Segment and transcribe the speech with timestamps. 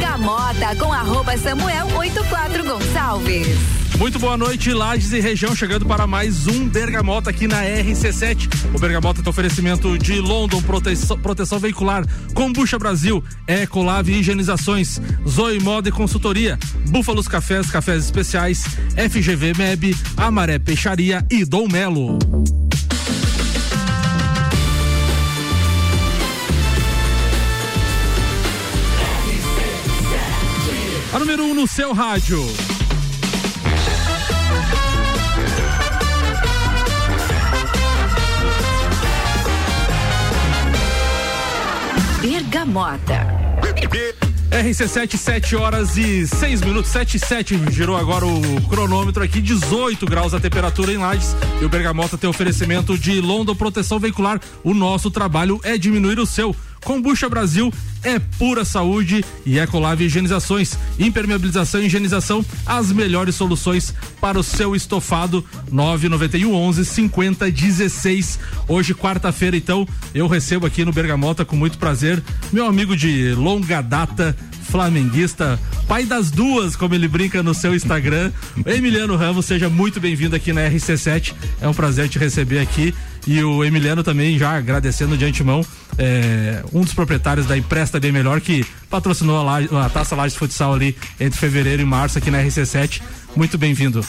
[0.00, 3.46] Bergamota com arroba Samuel 84 Gonçalves.
[3.98, 8.48] Muito boa noite, Lages e região, chegando para mais um Bergamota aqui na RC7.
[8.74, 15.90] O Bergamota tem oferecimento de London Proteção, proteção Veicular, Combucha Brasil, Ecolave Higienizações, Zoe Moda
[15.90, 16.58] e Consultoria,
[16.88, 18.64] Búfalos Cafés, Cafés Especiais,
[18.96, 22.18] FGV MEB, Amaré Peixaria e Dom Melo.
[31.60, 32.42] No seu rádio.
[42.22, 43.40] Bergamota.
[44.50, 47.60] RC7, 7 horas e 6 minutos, 7 e 7.
[47.70, 51.36] Girou agora o cronômetro aqui, 18 graus a temperatura em Lages.
[51.60, 54.40] E o Bergamota tem oferecimento de London Proteção Veicular.
[54.64, 56.56] O nosso trabalho é diminuir o seu.
[56.82, 57.70] Kombucha Brasil
[58.02, 64.74] é pura saúde e Ecolave Higienizações, impermeabilização e higienização, as melhores soluções para o seu
[64.74, 68.38] estofado 991 11 50 16.
[68.68, 73.80] Hoje quarta-feira então, eu recebo aqui no Bergamota com muito prazer meu amigo de longa
[73.80, 74.36] data,
[74.70, 75.58] flamenguista,
[75.88, 78.32] pai das duas, como ele brinca no seu Instagram,
[78.66, 81.34] Emiliano Ramos, seja muito bem-vindo aqui na RC7.
[81.60, 82.94] É um prazer te receber aqui
[83.26, 85.64] e o Emiliano também já agradecendo de antemão
[86.00, 90.32] é, um dos proprietários da Empresta Bem Melhor que patrocinou a, Laje, a Taça Laje
[90.32, 93.02] de Futsal ali entre fevereiro e março aqui na RC7.
[93.36, 94.04] Muito bem-vindo.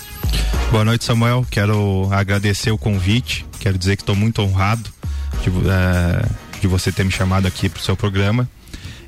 [0.71, 1.45] Boa noite, Samuel.
[1.51, 3.45] Quero agradecer o convite.
[3.59, 4.89] Quero dizer que estou muito honrado
[5.43, 6.25] de, é,
[6.61, 8.49] de você ter me chamado aqui para o seu programa.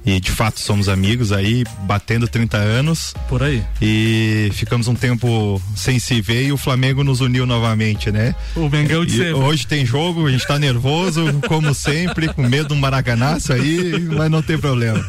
[0.05, 3.13] E de fato somos amigos aí, batendo 30 anos.
[3.29, 3.63] Por aí.
[3.81, 8.35] E ficamos um tempo sem se ver e o Flamengo nos uniu novamente, né?
[8.55, 9.33] O Mengão de sempre.
[9.33, 14.29] Hoje tem jogo, a gente tá nervoso, como sempre, com medo do Maracanaço aí, mas
[14.29, 15.03] não tem problema.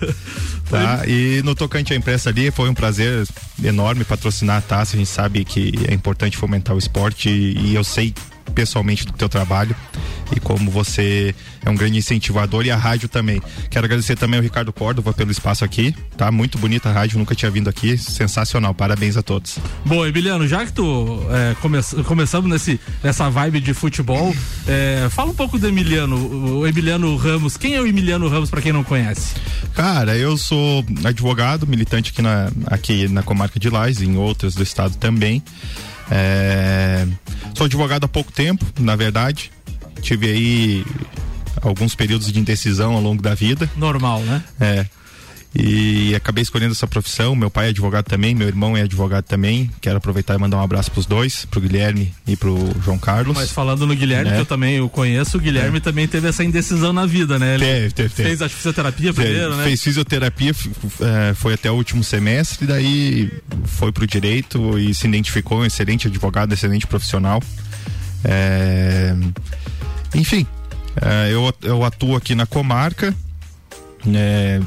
[0.71, 1.03] Tá?
[1.07, 3.27] E no tocante à imprensa ali, foi um prazer
[3.63, 4.97] enorme patrocinar a taça.
[4.97, 8.15] A gente sabe que é importante fomentar o esporte e, e eu sei
[8.55, 9.75] pessoalmente do teu trabalho
[10.35, 11.35] e como você
[11.65, 13.41] é um grande incentivador e a rádio também.
[13.71, 16.31] Quero agradecer também ao Ricardo Córdova pelo espaço aqui, tá?
[16.31, 19.59] Muito bonita a rádio, nunca tinha vindo aqui, sensacional, parabéns a todos.
[19.85, 24.35] Bom, Emiliano, já que tu é, come, começamos nesse, nessa vibe de futebol,
[24.67, 28.61] é, fala um pouco do Emiliano, o Emiliano Ramos, quem é o Emiliano Ramos para
[28.61, 29.35] quem não conhece?
[29.75, 34.63] Cara, eu sou advogado, militante aqui na, aqui na comarca de Lais, em outras do
[34.63, 35.43] estado também.
[36.11, 37.07] É,
[37.55, 39.51] sou advogado há pouco tempo, na verdade.
[40.01, 40.85] Tive aí
[41.63, 43.71] alguns períodos de indecisão ao longo da vida.
[43.77, 44.43] Normal, né?
[44.61, 44.87] É.
[45.57, 47.37] E acabei escolhendo essa profissão.
[47.37, 49.71] Meu pai é advogado também, meu irmão é advogado também.
[49.81, 53.37] Quero aproveitar e mandar um abraço pros dois, pro Guilherme e pro João Carlos.
[53.37, 54.37] Mas falando no Guilherme, né?
[54.37, 55.81] que eu também o conheço, o Guilherme é.
[55.81, 57.55] também teve essa indecisão na vida, né?
[57.55, 58.29] Ele teve, teve, teve.
[58.31, 59.63] Fez a fisioterapia primeiro, né?
[59.63, 63.31] Fez fisioterapia, é, foi até o último semestre, daí
[63.65, 67.41] foi pro direito e se identificou um excelente advogado, excelente profissional.
[68.25, 69.15] É,
[70.15, 70.47] enfim,
[71.01, 73.15] é, eu, eu atuo aqui na comarca.
[74.15, 74.61] É,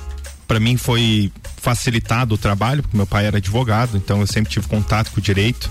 [0.47, 4.67] para mim foi facilitado o trabalho, porque meu pai era advogado, então eu sempre tive
[4.67, 5.69] contato com o direito.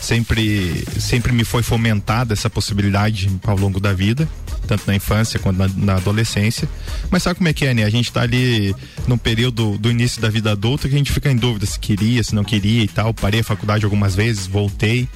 [0.00, 4.26] Sempre, sempre me foi fomentada essa possibilidade ao longo da vida,
[4.66, 6.66] tanto na infância quanto na, na adolescência.
[7.10, 7.84] Mas sabe como é que é, né?
[7.84, 8.74] A gente tá ali
[9.06, 12.24] no período do início da vida adulta que a gente fica em dúvida se queria,
[12.24, 13.12] se não queria e tal.
[13.12, 15.06] Parei a faculdade algumas vezes, voltei.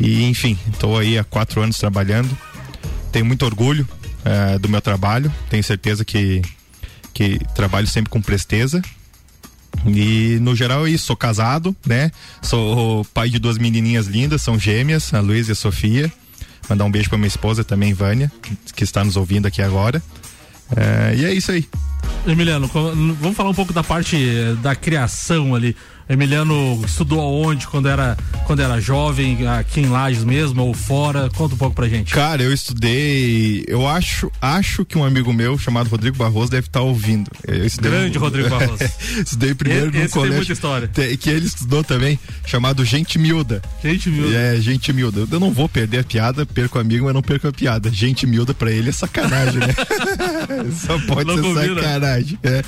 [0.00, 2.36] E enfim, estou aí há quatro anos trabalhando.
[3.16, 3.88] Tenho muito orgulho
[4.26, 5.32] uh, do meu trabalho.
[5.48, 6.42] Tenho certeza que
[7.14, 8.82] que trabalho sempre com presteza.
[9.86, 12.10] E no geral é isso, sou casado, né?
[12.42, 16.12] Sou pai de duas menininhas lindas, são gêmeas, a Luísa e a Sofia.
[16.68, 18.30] Mandar um beijo para minha esposa também, Vânia,
[18.74, 20.02] que está nos ouvindo aqui agora.
[20.76, 21.66] É, e é isso aí.
[22.26, 24.18] Emiliano, vamos falar um pouco da parte
[24.62, 25.74] da criação ali.
[26.08, 31.28] Emiliano estudou aonde quando era, quando era jovem, aqui em Lages mesmo ou fora?
[31.30, 32.12] Conta um pouco pra gente.
[32.12, 33.64] Cara, eu estudei.
[33.66, 37.30] Eu acho, acho que um amigo meu chamado Rodrigo Barroso deve estar tá ouvindo.
[37.80, 38.84] Grande Rodrigo Barroso.
[39.18, 40.30] estudei primeiro esse, no esse colégio.
[40.30, 40.88] Tem muita história.
[41.16, 43.60] Que ele estudou também, chamado Gente Miúda.
[43.82, 44.36] Gente Miúda.
[44.36, 45.26] É, Gente Miúda.
[45.30, 47.90] Eu não vou perder a piada, perco amigo, mas não perco a piada.
[47.90, 49.74] Gente Miúda pra ele é sacanagem, né?
[50.86, 51.82] Só pode não ser combina.
[51.82, 52.38] sacanagem.
[52.42, 52.62] É.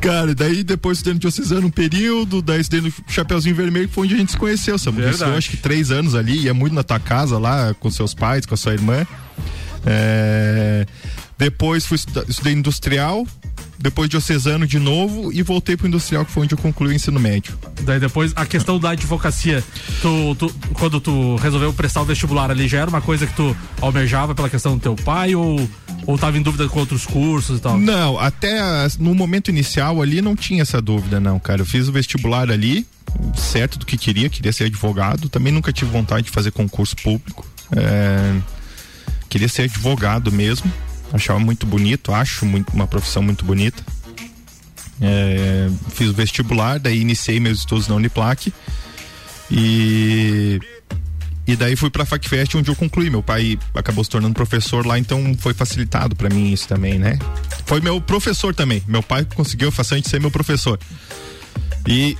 [0.00, 4.04] Cara, daí depois estudei no Diocesano um período, daí estudei no Chapeuzinho Vermelho, que foi
[4.04, 5.08] onde a gente se conheceu, sabe?
[5.08, 8.14] Isso, eu acho que três anos ali, ia muito na tua casa lá, com seus
[8.14, 9.06] pais, com a sua irmã.
[9.84, 10.86] É...
[11.36, 13.26] Depois fui estudar, estudei industrial,
[13.80, 17.18] depois diocesano de novo e voltei pro industrial, que foi onde eu concluí o ensino
[17.18, 17.58] médio.
[17.82, 19.64] Daí depois, a questão da advocacia,
[20.02, 23.56] tu, tu, quando tu resolveu prestar o vestibular ali, já era uma coisa que tu
[23.80, 25.68] almejava pela questão do teu pai ou
[26.06, 27.78] Ou estava em dúvida com outros cursos e tal?
[27.78, 28.58] Não, até
[28.98, 31.62] no momento inicial ali não tinha essa dúvida, não, cara.
[31.62, 32.86] Eu fiz o vestibular ali,
[33.36, 35.28] certo do que queria, queria ser advogado.
[35.28, 37.46] Também nunca tive vontade de fazer concurso público.
[37.76, 38.34] É,
[39.28, 40.70] queria ser advogado mesmo.
[41.12, 43.82] Achava muito bonito, acho muito, uma profissão muito bonita.
[45.00, 48.52] É, fiz o vestibular, daí iniciei meus estudos na Uniplac
[49.50, 50.60] e
[51.50, 53.10] e daí fui para FacFest onde eu concluí.
[53.10, 57.18] Meu pai acabou se tornando professor lá, então foi facilitado para mim isso também, né?
[57.66, 58.82] Foi meu professor também.
[58.86, 60.78] Meu pai conseguiu façante ser meu professor.
[61.88, 62.16] E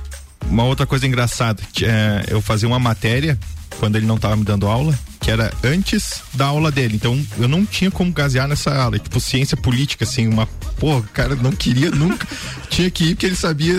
[0.47, 3.39] uma outra coisa engraçada, é, eu fazia uma matéria
[3.79, 6.95] quando ele não estava me dando aula, que era antes da aula dele.
[6.95, 8.97] Então eu não tinha como gasear nessa aula.
[8.97, 10.47] Tipo, ciência política, assim, uma.
[10.79, 12.27] Pô, o cara não queria nunca.
[12.69, 13.75] tinha que ir porque ele sabia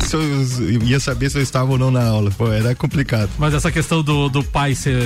[0.00, 2.30] se eu, ia saber se eu estava ou não na aula.
[2.32, 3.30] Pô, era complicado.
[3.38, 4.96] Mas essa questão do, do pai ser,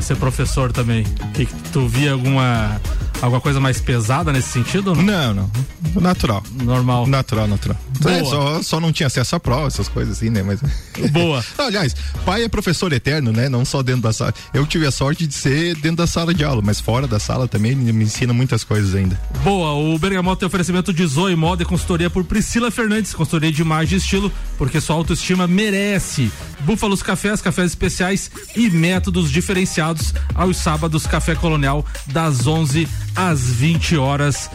[0.00, 1.04] ser professor também,
[1.34, 2.80] que, tu via alguma
[3.20, 4.94] alguma coisa mais pesada nesse sentido?
[4.94, 5.50] Não, não.
[6.00, 6.42] Natural.
[6.62, 7.06] Normal.
[7.06, 7.78] Natural, natural.
[8.06, 10.42] É, só, só não tinha acesso à prova, essas coisas assim, né?
[10.42, 10.60] Mas.
[11.10, 11.44] Boa.
[11.56, 11.94] não, aliás,
[12.24, 13.48] pai é professor eterno, né?
[13.48, 14.34] Não só dentro da sala.
[14.52, 17.46] Eu tive a sorte de ser dentro da sala de aula, mas fora da sala
[17.46, 19.20] também me ensina muitas coisas ainda.
[19.42, 23.60] Boa, o Bergamota tem oferecimento de Zoe Moda e consultoria por Priscila Fernandes, consultoria de
[23.60, 26.30] imagem e estilo, porque sua autoestima merece.
[26.60, 33.96] Búfalos Cafés, cafés especiais e métodos diferenciados aos sábados, Café Colonial, das 11 às 20
[33.96, 34.50] horas.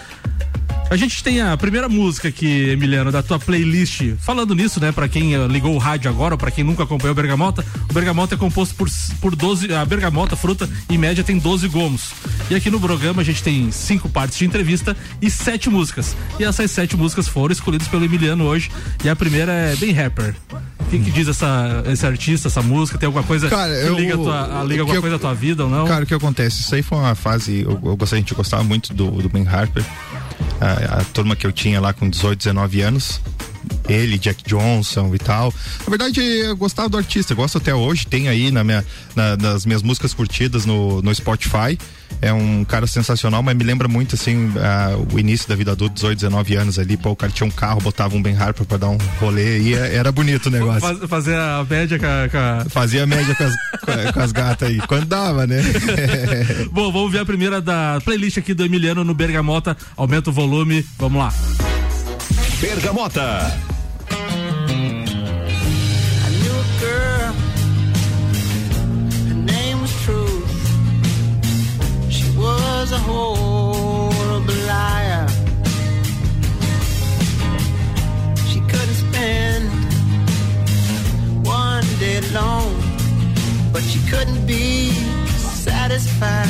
[0.90, 4.16] A gente tem a primeira música aqui, Emiliano, da tua playlist.
[4.20, 7.12] Falando nisso, né, para quem eh, ligou o rádio agora, ou para quem nunca acompanhou
[7.12, 8.90] o Bergamota, o Bergamota é composto por,
[9.22, 9.72] por 12.
[9.72, 12.12] A bergamota, fruta, em média, tem 12 gomos.
[12.50, 16.18] E aqui no programa a gente tem cinco partes de entrevista e sete músicas.
[16.40, 18.72] E essas sete músicas foram escolhidas pelo Emiliano hoje.
[19.04, 20.34] E a primeira é bem rapper.
[20.80, 22.98] O que, que diz essa, esse artista, essa música?
[22.98, 25.66] Tem alguma coisa cara, que eu, liga, tua, liga alguma eu, coisa à tua vida
[25.66, 25.86] ou não?
[25.86, 26.62] Cara, o que acontece?
[26.62, 27.62] Isso aí foi uma fase.
[27.62, 29.86] Eu, eu gostava, a gente gostava muito do, do Ben Harper
[30.60, 33.22] a, a turma que eu tinha lá com 18, 19 anos
[33.88, 35.54] ele, Jack Johnson e tal.
[35.80, 38.86] Na verdade, eu gostava do artista, gosto até hoje, tem aí na minha,
[39.16, 41.78] na, nas minhas músicas curtidas no, no Spotify.
[42.22, 45.96] É um cara sensacional, mas me lembra muito assim uh, o início da vida adulta,
[45.96, 46.98] 18, 19 anos ali.
[46.98, 49.74] Pô, o cara tinha um carro, botava um Ben Harper pra dar um rolê e
[49.74, 50.82] é, era bonito o negócio.
[50.82, 52.66] Faz, fazer a média com a, com a...
[52.70, 55.62] Fazia a média com as, com as gatas aí, quando dava, né?
[56.72, 59.78] Bom, vamos ver a primeira da playlist aqui do Emiliano no Bergamota.
[59.96, 61.34] Aumenta o volume, vamos lá.
[62.60, 63.70] Bergamota.
[72.36, 73.00] was a.
[78.48, 79.70] She couldn't spend
[81.46, 82.76] one day alone,
[83.72, 84.92] but she couldn't be
[85.38, 86.48] satisfied.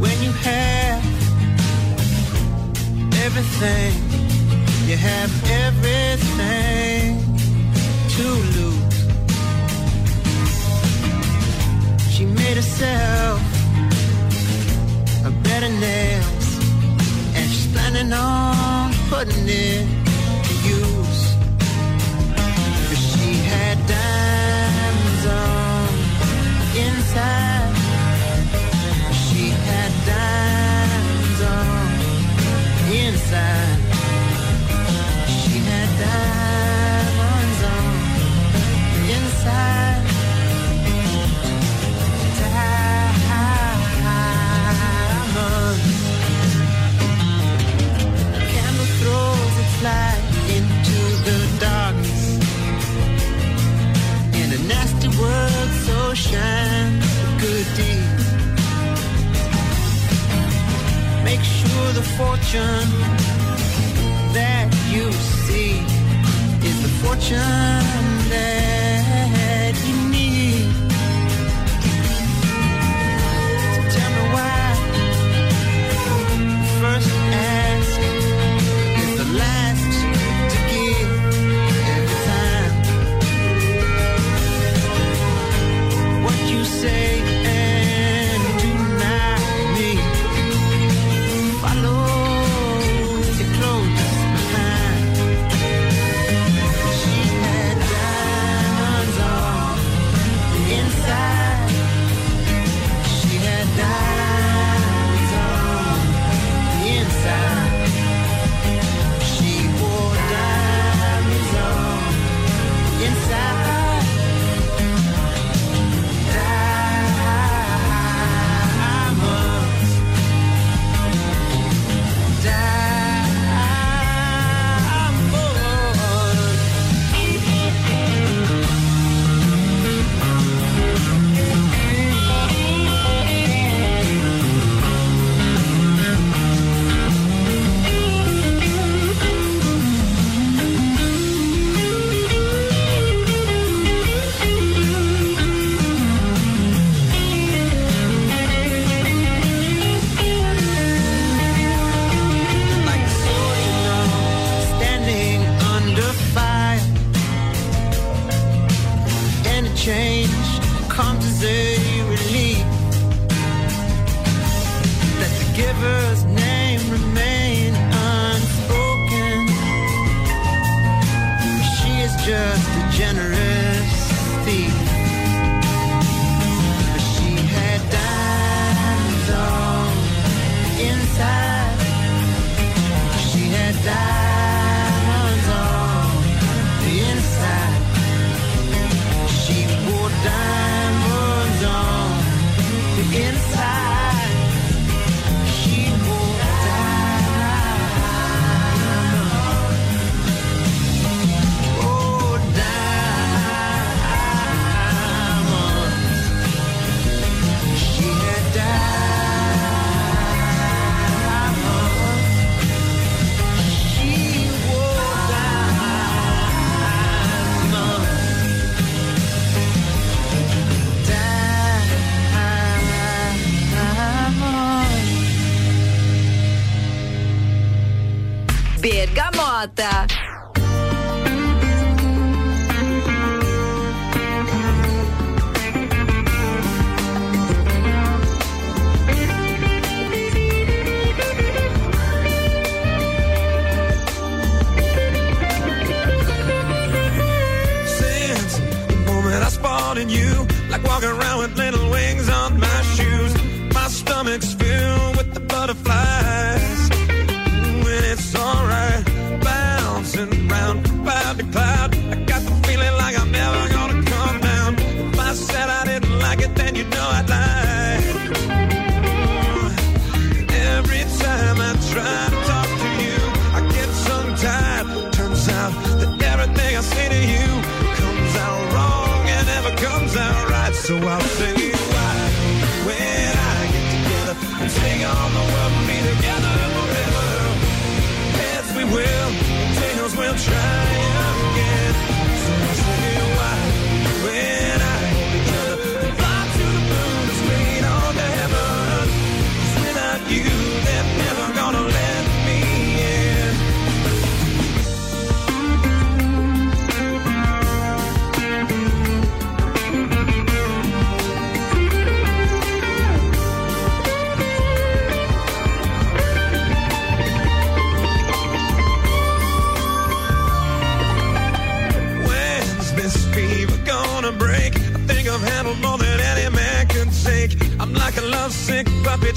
[0.00, 1.17] When you have
[3.24, 3.92] everything,
[4.88, 5.30] you have
[5.64, 7.18] everything
[8.16, 8.26] to
[8.56, 8.98] lose.
[12.14, 13.40] She made herself
[15.24, 16.46] a bed of nails,
[17.36, 19.86] and she's planning on putting it
[20.46, 21.22] to use.
[22.88, 25.57] But she had diamonds on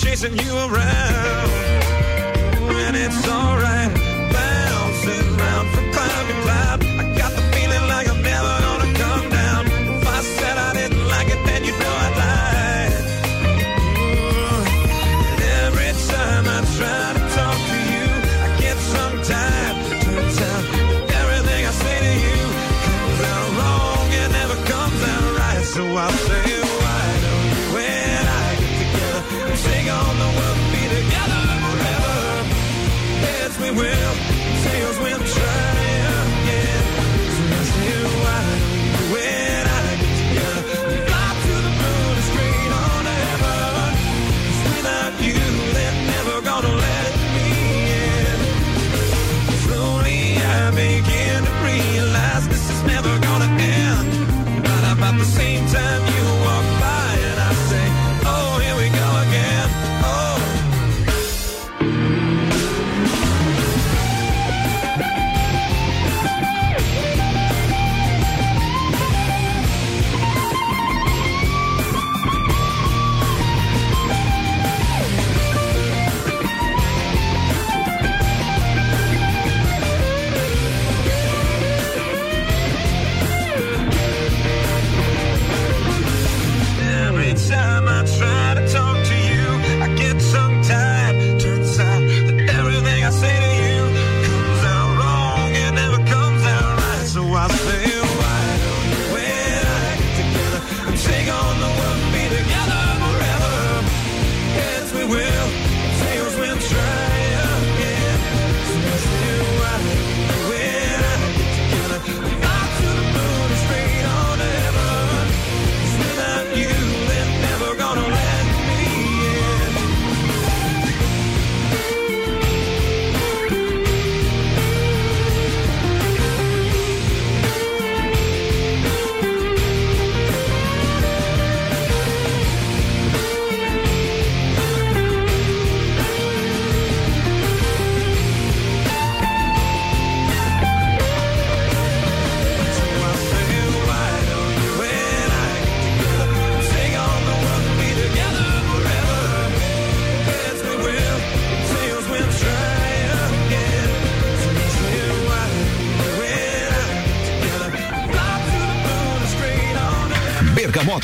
[0.01, 1.51] chasing you around.
[2.84, 3.91] And it's alright,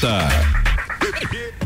[0.01, 0.57] Bergamota.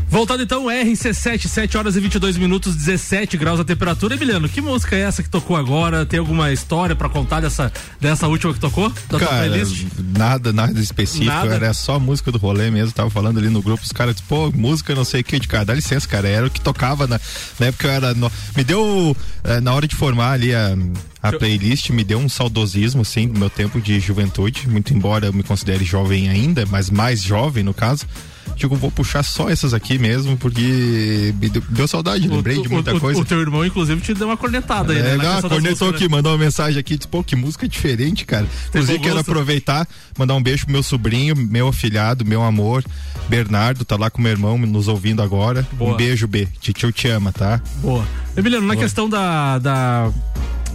[0.07, 4.13] Voltando então, RC7, 7 horas e 22 minutos, 17 graus a temperatura.
[4.15, 6.05] Emiliano, que música é essa que tocou agora?
[6.05, 8.91] Tem alguma história pra contar dessa, dessa última que tocou?
[9.09, 9.85] Da Cara, playlist?
[10.17, 11.55] nada, nada específico, Nada?
[11.55, 14.51] era só música do rolê mesmo, tava falando ali no grupo, os caras, tipo, pô,
[14.51, 17.17] música não sei o que, de cara, dá licença, cara, era o que tocava na,
[17.57, 20.75] na época eu era, no- me deu, eh, na hora de formar ali a,
[21.21, 25.33] a playlist, me deu um saudosismo, assim, do meu tempo de juventude, muito embora eu
[25.33, 28.07] me considere jovem ainda, mas mais jovem no caso,
[28.55, 32.95] digo, vou puxar só essas aqui mesmo, porque me deu, deu saudade, lembrei de muita
[32.95, 33.19] o, coisa.
[33.19, 35.09] O teu irmão, inclusive, te deu uma cornetada aí, né?
[35.09, 38.47] É, questão das cornetou aqui, mandou uma mensagem aqui, disse, pô, que música diferente, cara.
[38.69, 39.87] Inclusive, quero aproveitar,
[40.17, 42.83] mandar um beijo pro meu sobrinho, meu afilhado, meu amor,
[43.29, 45.67] Bernardo, tá lá com meu irmão nos ouvindo agora.
[45.73, 45.93] Boa.
[45.93, 46.47] Um beijo, B.
[46.59, 47.61] Titio te ama, tá?
[47.77, 48.05] Boa.
[48.35, 50.11] Emiliano, na questão da, da,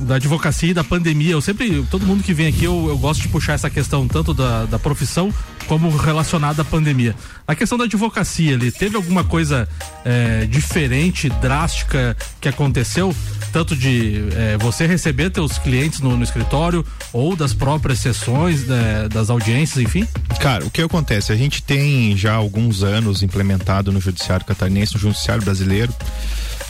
[0.00, 3.22] da advocacia e da pandemia, eu sempre, todo mundo que vem aqui, eu, eu gosto
[3.22, 5.32] de puxar essa questão tanto da, da profissão
[5.66, 7.14] como relacionada à pandemia.
[7.46, 9.68] Na questão da advocacia ali, teve alguma coisa
[10.04, 13.14] é, diferente, drástica que aconteceu?
[13.52, 16.85] Tanto de é, você receber teus clientes no, no escritório
[17.16, 20.07] ou das próprias sessões, né, das audiências, enfim?
[20.38, 21.33] Cara, o que acontece?
[21.33, 25.94] A gente tem já alguns anos implementado no Judiciário Catarinense, no Judiciário Brasileiro,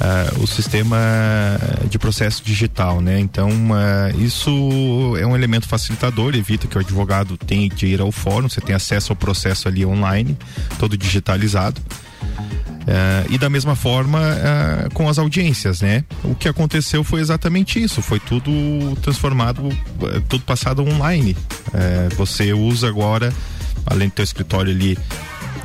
[0.00, 0.96] ah, o sistema
[1.90, 3.18] de processo digital, né?
[3.18, 8.12] Então, ah, isso é um elemento facilitador, evita que o advogado tenha que ir ao
[8.12, 10.38] fórum, você tem acesso ao processo ali online,
[10.78, 11.80] todo digitalizado.
[12.88, 16.04] Ah, e da mesma forma ah, com as audiências, né?
[16.22, 18.50] O que aconteceu foi exatamente isso, foi tudo
[19.02, 19.68] transformado,
[20.02, 21.36] eh, tudo passado online.
[21.74, 23.32] Eh, você usa agora,
[23.86, 24.96] além do teu escritório ali,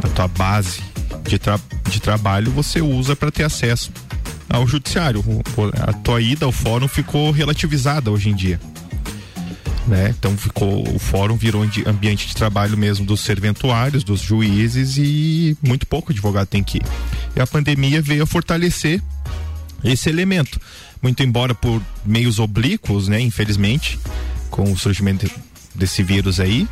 [0.04, 0.82] a tua base
[1.24, 1.60] de, tra
[1.90, 3.92] de trabalho, você usa para ter acesso
[4.50, 5.24] ao judiciário.
[5.88, 8.60] A tua ida ao fórum ficou relativizada hoje em dia.
[9.88, 10.14] Né?
[10.18, 15.88] Então ficou o fórum virou ambiente de trabalho mesmo dos serventuários, dos juízes e muito
[15.88, 16.84] pouco advogado tem que ir.
[17.36, 19.02] E a pandemia veio a fortalecer
[19.84, 20.60] esse elemento.
[21.02, 24.00] Muito embora por meios oblíquos, né, infelizmente,
[24.52, 25.28] com o surgimento
[25.74, 26.68] desse vírus aí,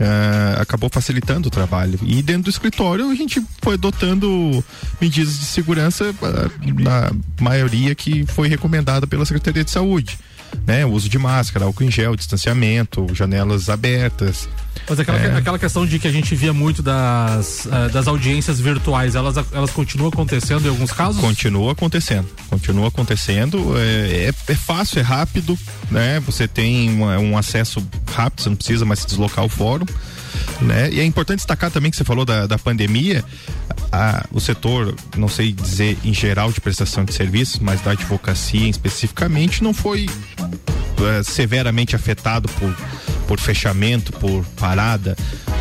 [0.00, 1.98] ah, acabou facilitando o trabalho.
[2.02, 4.64] E dentro do escritório a gente foi adotando
[5.00, 10.18] medidas de segurança, ah, na maioria que foi recomendada pela Secretaria de Saúde.
[10.66, 10.84] Né?
[10.84, 14.48] O uso de máscara, álcool em gel, distanciamento, janelas abertas.
[14.88, 15.36] Mas aquela, É.
[15.36, 19.70] aquela questão de que a gente via muito das, eh, das audiências virtuais, elas, elas
[19.70, 21.20] continuam acontecendo em alguns casos?
[21.20, 23.76] Continua acontecendo, continua acontecendo.
[23.78, 25.58] É, é, é fácil, é rápido,
[25.90, 26.20] né?
[26.20, 29.86] Você tem uma- um acesso rápido, você não precisa mais se deslocar ao fórum.
[30.60, 30.90] Né?
[30.92, 33.24] E é importante destacar também que você falou da, da pandemia,
[33.92, 38.68] a- o setor, não sei dizer em geral de prestação de serviços, mas da advocacia
[38.68, 40.06] especificamente, não foi
[41.00, 42.76] eh, severamente afetado por,
[43.26, 45.16] por fechamento, por parada.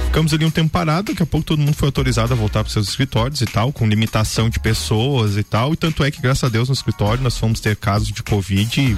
[0.06, 2.72] Ficamos ali um tempo parado, daqui a pouco todo mundo foi autorizado a voltar para
[2.74, 5.74] seus escritórios e tal, com limitação de pessoas e tal.
[5.74, 8.98] E tanto é que, graças a Deus, no escritório nós fomos ter casos de Covid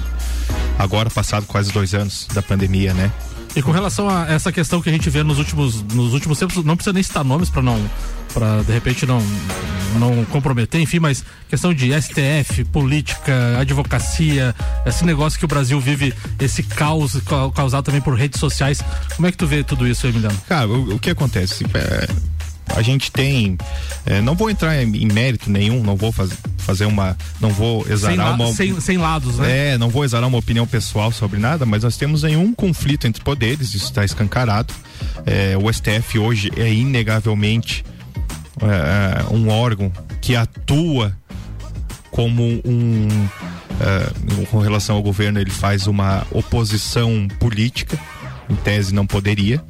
[0.78, 3.12] agora passado quase dois anos da pandemia, né?
[3.56, 6.64] E com relação a essa questão que a gente vê nos últimos, nos últimos tempos,
[6.64, 7.78] não precisa nem citar nomes para não,
[8.32, 9.20] para de repente não,
[9.98, 14.54] não comprometer, enfim, mas questão de STF, política, advocacia,
[14.86, 18.80] esse negócio que o Brasil vive, esse caos ca- causado também por redes sociais.
[19.16, 20.38] Como é que tu vê tudo isso, Emiliano?
[20.48, 21.64] Cara, o, o que acontece?
[21.74, 22.08] É,
[22.76, 23.56] a gente tem.
[24.06, 27.16] é, não vou entrar em, em mérito nenhum, não vou faz, fazer uma.
[27.40, 28.52] Não vou Sem, exarar la- uma.
[28.52, 29.70] sem, sem lados, né?
[29.74, 33.06] É, não vou exalar uma opinião pessoal sobre nada, mas nós temos aí um conflito
[33.06, 34.72] entre poderes, isso está escancarado.
[35.26, 37.84] É, o STF hoje é inegavelmente
[38.62, 41.16] é, um órgão que atua
[42.10, 43.08] como um.
[44.50, 47.98] com relação ao governo, ele faz uma oposição política,
[48.48, 49.62] em tese não poderia.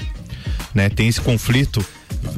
[0.75, 0.89] Né?
[0.89, 1.85] Tem esse conflito.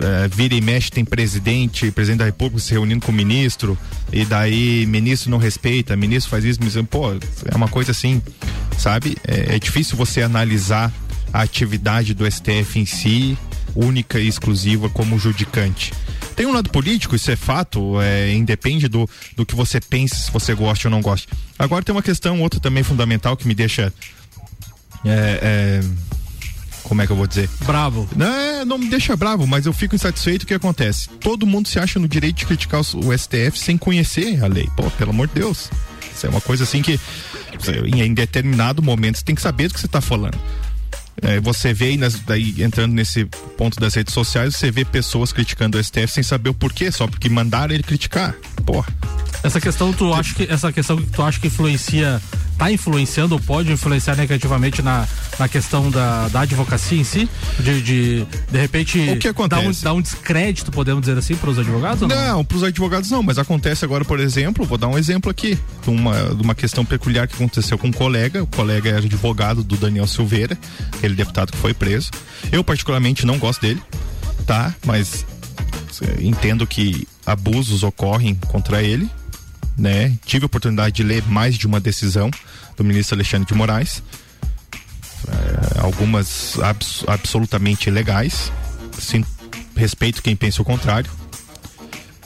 [0.00, 3.76] É, vira e mexe, tem presidente, presidente da república se reunindo com o ministro,
[4.12, 8.22] e daí ministro não respeita, ministro faz isso, ministro, pô, é uma coisa assim,
[8.78, 9.16] sabe?
[9.26, 10.92] É, é difícil você analisar
[11.32, 13.38] a atividade do STF em si,
[13.74, 15.92] única e exclusiva como judicante.
[16.36, 20.30] Tem um lado político, isso é fato, é, independe do, do que você pense, se
[20.30, 21.30] você gosta ou não gosta.
[21.58, 23.92] Agora tem uma questão, outra também fundamental que me deixa.
[25.04, 25.80] é, é,
[26.82, 27.48] como é que eu vou dizer?
[27.64, 28.08] Bravo.
[28.16, 30.44] Não, é, não me deixa bravo, mas eu fico insatisfeito.
[30.44, 31.08] O que acontece?
[31.20, 34.68] Todo mundo se acha no direito de criticar o STF sem conhecer a lei.
[34.76, 35.70] Pô, pelo amor de Deus.
[36.14, 36.98] Isso é uma coisa assim que
[37.96, 40.38] em determinado momento você tem que saber do que você está falando.
[41.20, 43.24] É, você vê aí nas- daí entrando nesse
[43.56, 47.06] ponto das redes sociais, você vê pessoas criticando o STF sem saber o porquê, só
[47.06, 48.34] porque mandaram ele criticar.
[48.64, 48.88] Porra.
[49.44, 52.20] Essa questão tu acha que essa questão que tu acha que influencia
[52.58, 55.06] tá influenciando ou pode influenciar negativamente na,
[55.38, 57.28] na questão da, da advocacia em si?
[57.58, 59.62] De, de, de repente, O que acontece?
[59.62, 62.02] Dar, um, dar um descrédito, podemos dizer assim, para os advogados?
[62.02, 62.08] não?
[62.08, 65.58] Não, para os advogados não, mas acontece agora, por exemplo, vou dar um exemplo aqui,
[65.82, 69.62] de uma, de uma questão peculiar que aconteceu com um colega, o colega era advogado
[69.62, 70.58] do Daniel Silveira,
[70.96, 72.10] aquele deputado que foi preso.
[72.50, 73.82] Eu particularmente não gosto dele,
[74.46, 74.74] tá?
[74.84, 75.24] Mas
[76.02, 79.08] eh, entendo que abusos ocorrem contra ele,
[79.76, 80.16] né?
[80.24, 82.30] Tive a oportunidade de ler mais de uma decisão
[82.76, 84.02] do ministro Alexandre de Moraes,
[85.28, 88.50] eh, algumas abs- absolutamente legais,
[88.98, 89.24] sim,
[89.76, 91.10] respeito quem pensa o contrário,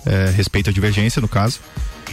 [0.04, 1.60] é, respeito à divergência, no caso.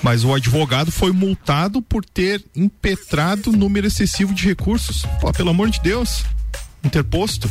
[0.02, 5.06] Mas o advogado foi multado por ter impetrado número excessivo de recursos.
[5.22, 6.26] Pô, pelo amor de Deus,
[6.84, 7.50] interposto.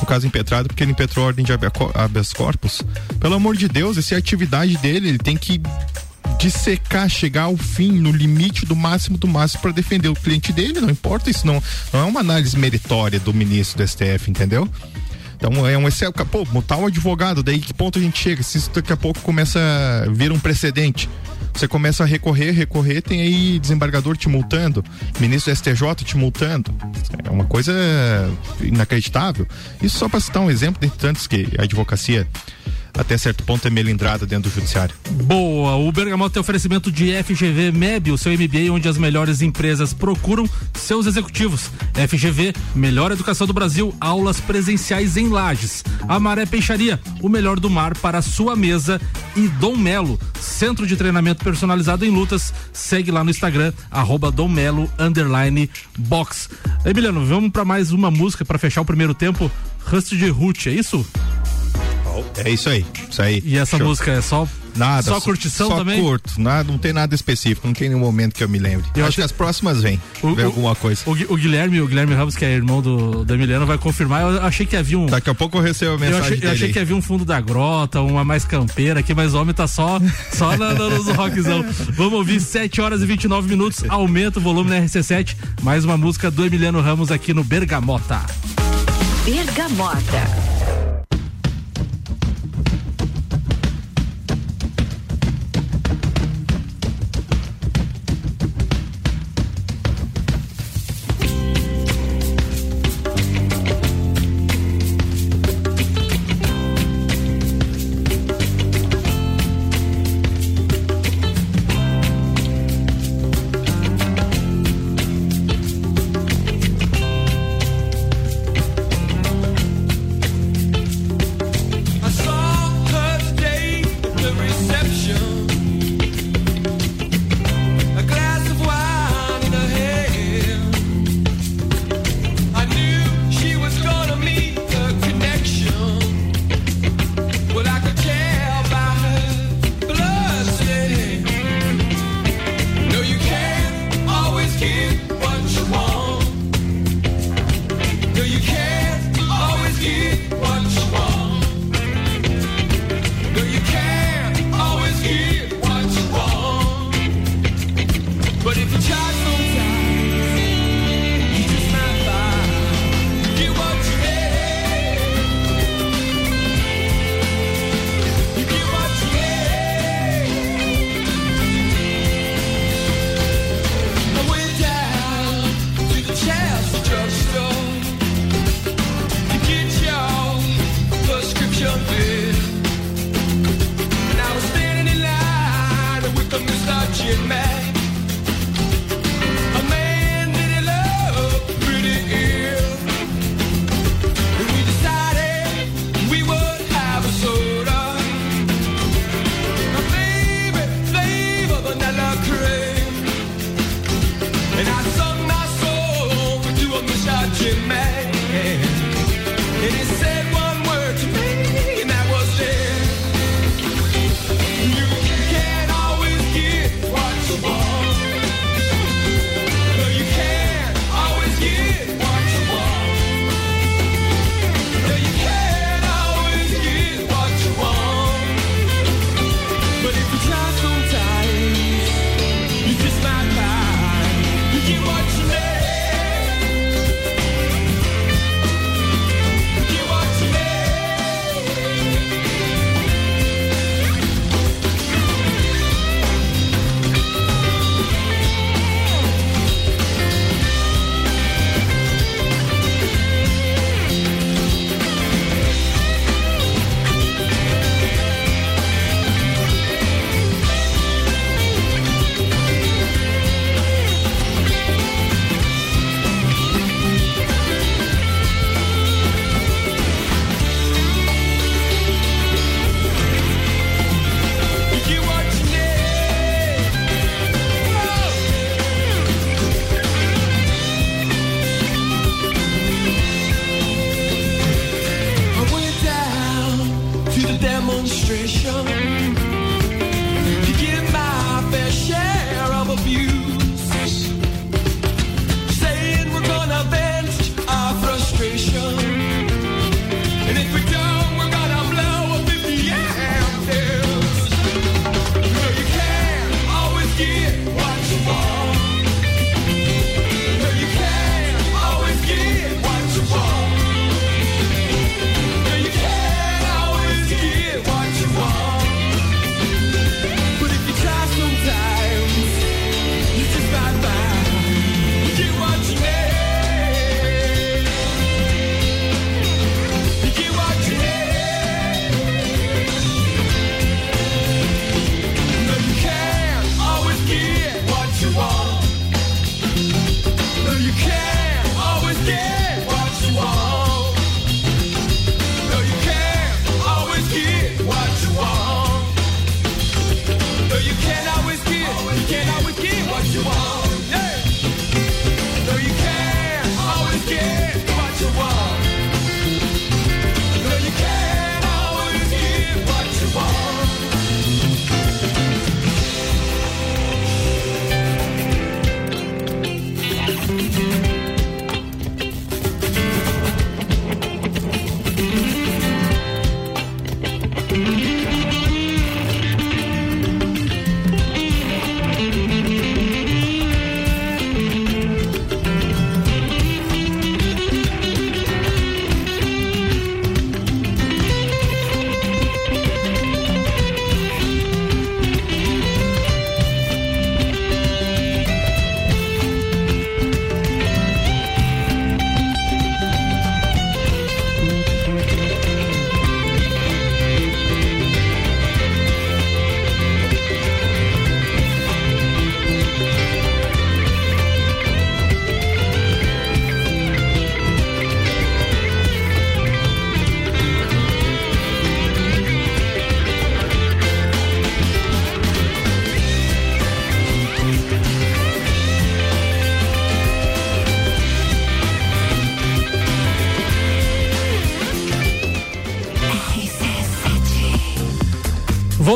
[0.00, 2.82] No caso, impetrado, porque ele impetrou a ordem de habeas corpus.
[3.20, 5.60] Pelo amor de Deus, essa é a atividade dele, ele tem que
[6.38, 10.80] dissecar, chegar ao fim, no limite do máximo do máximo para defender o cliente dele,
[10.80, 14.68] não importa isso, não, não é uma análise meritória do ministro do STF, entendeu?
[15.36, 18.42] Então é um excel, pô, multar um advogado, daí que ponto a gente chega?
[18.42, 19.60] Se isso daqui a pouco começa
[20.06, 21.08] a vir um precedente.
[21.52, 24.84] Você começa a recorrer, recorrer, tem aí desembargador te multando,
[25.20, 26.74] ministro do STJ te multando.
[27.22, 27.72] É uma coisa
[28.60, 29.46] inacreditável.
[29.80, 32.26] Isso só para citar um exemplo de tantos que a advocacia
[32.96, 34.94] até certo ponto é melindrada dentro do judiciário.
[35.24, 39.92] Boa, o Bergamota tem oferecimento de FGV MEB, o seu MBA onde as melhores empresas
[39.92, 41.70] procuram seus executivos.
[42.08, 45.84] FGV, melhor educação do Brasil, aulas presenciais em Lages.
[46.08, 49.00] Amaré Peixaria, o melhor do mar para a sua mesa.
[49.36, 52.54] E Dom Melo, centro de treinamento personalizado em lutas.
[52.72, 56.48] Segue lá no Instagram, arroba Dom Melo, underline, box.
[56.84, 59.50] Emiliano, vamos para mais uma música para fechar o primeiro tempo.
[59.84, 61.04] Rust de Ruth, é isso?
[62.44, 63.42] É isso aí, isso aí.
[63.44, 63.86] E essa Show.
[63.86, 64.46] música é só
[64.76, 65.02] Nada.
[65.04, 66.02] Só curtição só também?
[66.02, 68.84] curto, nada, não tem nada específico, não tem nenhum momento que eu me lembre.
[68.96, 71.00] Eu acho acho- que as próximas O- vem o- alguma coisa.
[71.06, 74.22] O, o Guilherme, o Guilherme Ramos, que é irmão do, do Emiliano, vai confirmar.
[74.22, 75.06] Eu achei que havia um.
[75.06, 77.24] Daqui a pouco eu recebo a Eu mensagem achei, eu achei que havia um fundo
[77.24, 80.00] da grota, uma mais campeira aqui, mas o homem tá só,
[80.32, 81.64] só na, na, nos rockzão.
[81.96, 85.36] Vamos ouvir 7 horas e 29 minutos, aumenta o volume na RC7.
[85.62, 88.20] Mais uma música do Emiliano Ramos aqui no Bergamota.
[89.24, 90.53] Bergamota.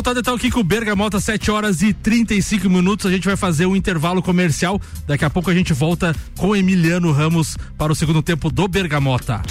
[0.08, 3.04] Voltando então aqui com o Bergamota, 7 horas e 35 minutos.
[3.04, 4.80] A gente vai fazer um intervalo comercial.
[5.06, 9.42] Daqui a pouco a gente volta com Emiliano Ramos para o segundo tempo do Bergamota.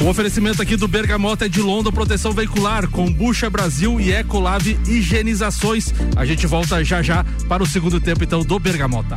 [0.00, 5.94] O oferecimento aqui do Bergamota é de London Proteção Veicular, Combucha Brasil e Ecolave Higienizações.
[6.16, 9.14] A gente volta já já para o segundo tempo então do Bergamota.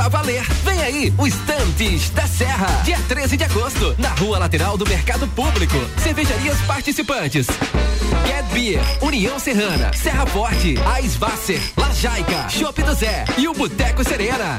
[0.00, 0.42] Pra valer.
[0.64, 5.28] Vem aí, o Estantes da Serra, dia 13 de agosto, na rua lateral do Mercado
[5.28, 5.76] Público.
[5.98, 7.46] Cervejarias participantes.
[8.26, 14.58] Get Beer, União Serrana, Serra Forte, Aisvasser, Lajaica, Chopp do Zé e o Boteco Serena.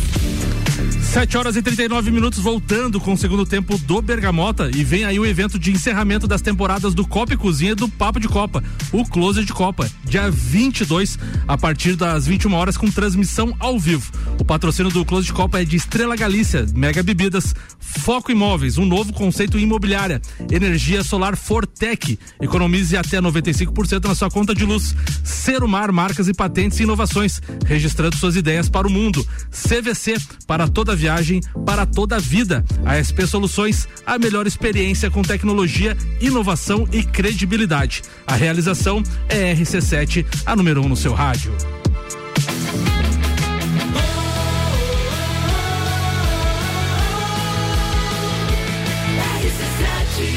[1.11, 4.71] 7 horas e 39 minutos, voltando com o segundo tempo do Bergamota.
[4.73, 8.17] E vem aí o evento de encerramento das temporadas do Copa e Cozinha do Papo
[8.17, 13.53] de Copa, o Closet de Copa, dia 22, a partir das 21 horas, com transmissão
[13.59, 14.09] ao vivo.
[14.39, 18.85] O patrocínio do Closet de Copa é de Estrela Galícia, Mega Bebidas, Foco Imóveis, um
[18.85, 22.17] novo conceito imobiliária, energia solar Fortec.
[22.39, 24.95] Economize até 95% na sua conta de luz.
[25.25, 29.27] Serumar, marcas e patentes e inovações, registrando suas ideias para o mundo.
[29.51, 30.15] CVC,
[30.47, 32.63] para toda viagem para toda a vida.
[32.85, 38.03] A SP Soluções, a melhor experiência com tecnologia, inovação e credibilidade.
[38.27, 41.51] A realização é RC7, a número 1 um no seu rádio.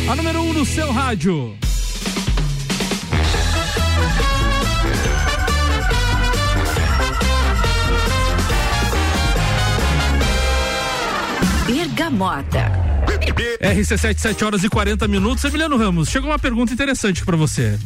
[0.08, 1.56] A número 1 um no seu rádio.
[11.94, 12.72] Bergamota.
[13.62, 15.44] RC7, 7 horas e 40 minutos.
[15.44, 17.78] Emiliano Ramos, chegou uma pergunta interessante pra você.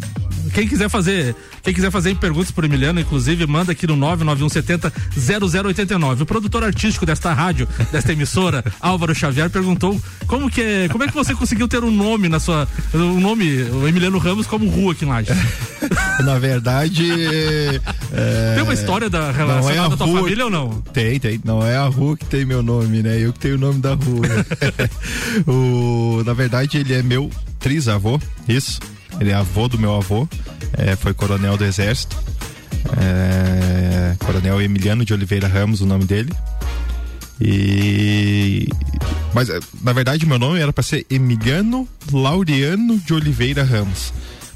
[0.52, 6.22] Quem quiser fazer, quem quiser fazer perguntas pro Emiliano, inclusive, manda aqui no 99170 0089.
[6.22, 11.08] O produtor artístico desta rádio, desta emissora, Álvaro Xavier, perguntou como que é, como é
[11.08, 14.92] que você conseguiu ter um nome na sua, um nome, o Emiliano Ramos como rua
[14.92, 15.36] aqui em Lages?
[16.24, 17.06] Na verdade.
[18.12, 20.70] é, Tem uma história da não é relacionada a à tua rua- família ou não?
[20.92, 21.40] Tem, tem.
[21.44, 23.18] Não é a rua que tem meu nome, né?
[23.20, 24.26] Eu que tenho o nome da rua.
[25.46, 28.80] o, na verdade, ele é meu trisavô, isso.
[29.20, 30.28] Ele é avô do meu avô.
[30.76, 32.16] é, foi coronel do exército.
[33.00, 36.32] É, coronel Emiliano de Oliveira Ramos, o nome dele.
[37.40, 38.68] E.
[39.32, 44.12] Mas, é, na verdade, meu nome era para ser Emiliano Laureano de Oliveira Ramos.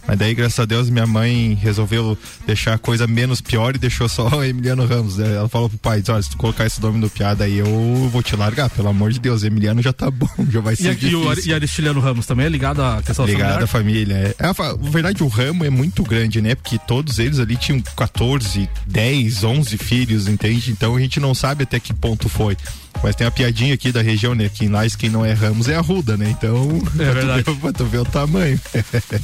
[0.06, 4.08] Mas daí, graças a Deus, minha mãe resolveu deixar a coisa menos pior e deixou
[4.08, 5.16] só Emiliano Ramos.
[5.16, 5.36] né?
[5.36, 8.22] Ela falou pro pai: olha, se tu colocar esse nome no piada aí, eu vou
[8.22, 9.42] te largar, pelo amor de Deus.
[9.44, 11.52] Emiliano já tá bom, já vai ser a- e o difícil.
[11.52, 14.14] e Aristiliano Ramos também é ligado à questão Ligado à família.
[14.14, 16.54] É, É, a na verdade, o ramo é muito grande, né?
[16.54, 20.70] Porque todos eles ali tinham 14, 10, 11 filhos, entende?
[20.72, 22.56] Então a gente não sabe até que ponto foi.
[23.02, 24.50] Mas tem a piadinha aqui da região, né?
[24.52, 26.28] Que em Lages quem não é Ramos é Arruda, né?
[26.30, 27.42] Então, tu verdade.
[27.42, 28.60] ver- pra tu ver o tamanho.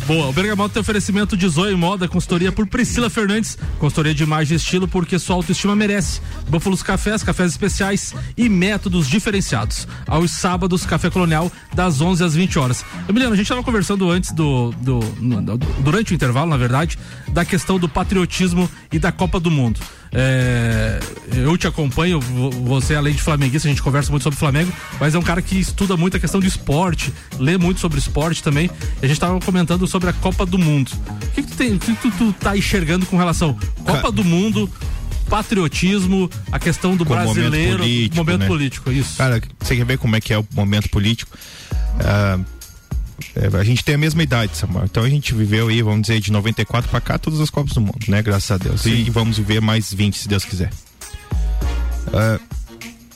[0.07, 4.55] Boa, o Bergamota tem oferecimento de Zoe Moda, consultoria por Priscila Fernandes, consultoria de imagem
[4.55, 6.21] e estilo porque sua autoestima merece.
[6.49, 9.87] Búfalos Cafés, cafés especiais e métodos diferenciados.
[10.07, 12.85] Aos sábados, Café Colonial, das 11 às 20 horas.
[13.09, 16.99] Emiliano, a gente estava conversando antes do, do, do- durante o intervalo, na verdade,
[17.29, 19.81] da questão do patriotismo e da Copa do Mundo.
[20.13, 20.99] É,
[21.37, 25.15] eu te acompanho, vo- você além de flamenguista, a gente conversa muito sobre Flamengo, mas
[25.15, 28.71] é um cara que estuda muito a questão de esporte, lê muito sobre esporte também.
[29.03, 30.91] A gente estava comentando sobre a Copa do Mundo.
[31.23, 34.25] O que, que tu tem, o que, tu, tu tá enxergando com relação Copa do
[34.25, 34.71] Mundo,
[35.29, 38.47] patriotismo, a questão do Com o momento brasileiro, político, momento né?
[38.47, 39.17] político, isso.
[39.17, 41.37] Cara, você quer ver como é que é o momento político?
[42.01, 42.39] Ah,
[43.35, 44.85] é, a gente tem a mesma idade, Samuel.
[44.85, 47.81] Então a gente viveu aí, vamos dizer, de 94 pra cá, todas as Copas do
[47.81, 48.23] Mundo, né?
[48.23, 48.87] Graças a Deus.
[48.87, 50.71] E, e vamos viver mais 20, se Deus quiser.
[52.13, 52.39] Ah,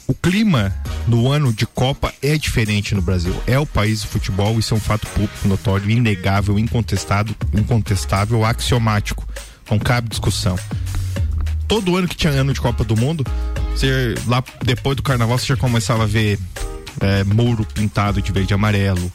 [0.07, 0.75] o clima
[1.07, 3.35] no ano de Copa é diferente no Brasil.
[3.47, 9.27] É o país de futebol, isso é um fato público, notório, inegável, incontestado, incontestável, axiomático.
[9.71, 10.59] Não cabe discussão
[11.73, 13.25] todo ano que tinha ano de Copa do Mundo,
[13.75, 16.39] você, lá depois do carnaval você já começava a ver
[17.01, 19.11] é, muro pintado de verde e amarelo,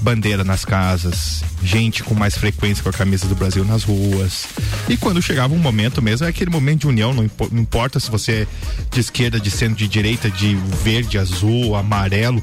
[0.00, 4.46] bandeira nas casas, gente com mais frequência com a camisa do Brasil nas ruas.
[4.88, 7.98] E quando chegava um momento mesmo, é aquele momento de união, não, impo- não importa
[8.00, 8.46] se você é
[8.90, 12.42] de esquerda, de centro, de direita, de verde, azul, amarelo,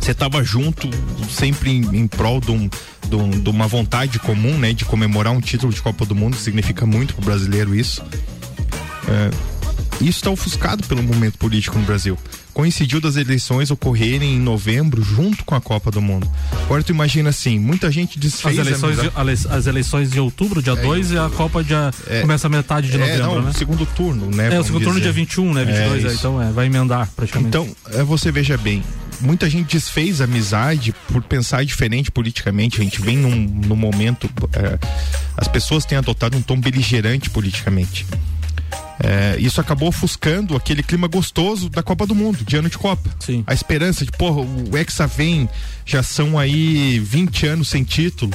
[0.00, 0.88] você tava junto
[1.30, 2.46] sempre em, em prol de,
[3.08, 6.36] de um- de uma vontade comum, né, de comemorar um título de Copa do Mundo,
[6.36, 8.02] significa muito pro brasileiro isso.
[9.08, 9.30] É,
[10.00, 12.16] isso está ofuscado pelo momento político no Brasil.
[12.62, 16.28] Coincidiu das eleições ocorrerem em novembro, junto com a Copa do Mundo.
[16.64, 20.18] Agora tu imagina assim, muita gente As desfez a eleições, de, as- as eleições de
[20.18, 22.20] outubro, dia 2, e a Copa dia, É.
[22.20, 23.52] começa a metade de É, novembro, não, né?
[23.56, 24.56] segundo turno, né?
[24.56, 25.12] É, o segundo turno dizer.
[25.12, 25.64] dia 21, né?
[25.64, 27.48] 22, É, é, então é, vai emendar praticamente.
[27.56, 28.82] Então, é, você veja bem,
[29.20, 32.80] muita gente desfez a amizade por pensar diferente politicamente.
[32.80, 34.28] A gente vem num, num momento.
[34.52, 34.76] é,
[35.36, 38.04] as pessoas têm adotado um tom beligerante politicamente.
[39.00, 43.08] É, isso acabou ofuscando aquele clima gostoso da Copa do Mundo, de ano de Copa.
[43.20, 43.44] Sim.
[43.46, 45.48] A esperança de, porra, o Hexa vem,
[45.86, 48.32] já são aí 20 anos sem título.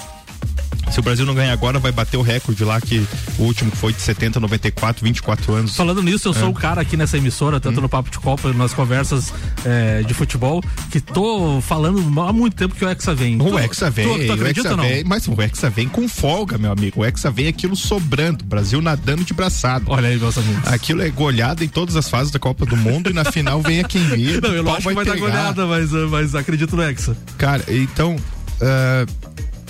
[0.94, 3.04] Se o Brasil não ganhar agora, vai bater o recorde lá, que
[3.40, 5.76] o último que foi de 70, 94, 24 anos.
[5.76, 6.52] Falando nisso, eu sou É.
[6.52, 9.34] o cara aqui nessa emissora, tanto no Papo de Copa, nas conversas
[9.66, 13.42] é, de futebol, que tô falando há muito tempo que o Hexa vem.
[13.42, 16.60] O Hexa vem, Tu, tu o acredita Hexa vem, mas o Hexa vem com folga,
[16.60, 17.02] meu amigo.
[17.02, 19.86] O Hexa vem aquilo sobrando, Brasil nadando de braçado.
[19.88, 20.68] Olha aí, meus amigos.
[20.68, 23.80] Aquilo é goleada em todas as fases da Copa do Mundo e na final vem
[23.80, 24.40] a quem vir.
[24.44, 25.26] Não, eu não acho que vai dar pegar.
[25.26, 27.18] goleada, mas, uh, mas acredito no Hexa.
[27.40, 28.16] Cara, então,
[28.62, 29.06] ah,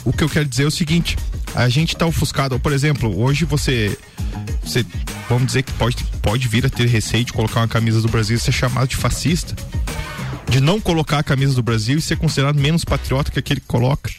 [0.06, 1.18] o que eu quero dizer é o seguinte:
[1.56, 2.60] a gente tá ofuscado.
[2.60, 3.98] Por exemplo, hoje você.
[4.64, 4.86] Você,
[5.30, 8.38] vamos dizer que pode, pode vir a ter receio de colocar uma camisa do Brasil
[8.38, 9.56] e ser chamado de fascista.
[10.50, 13.68] De não colocar a camisa do Brasil e ser considerado menos patriota que aquele que
[13.68, 14.12] coloca.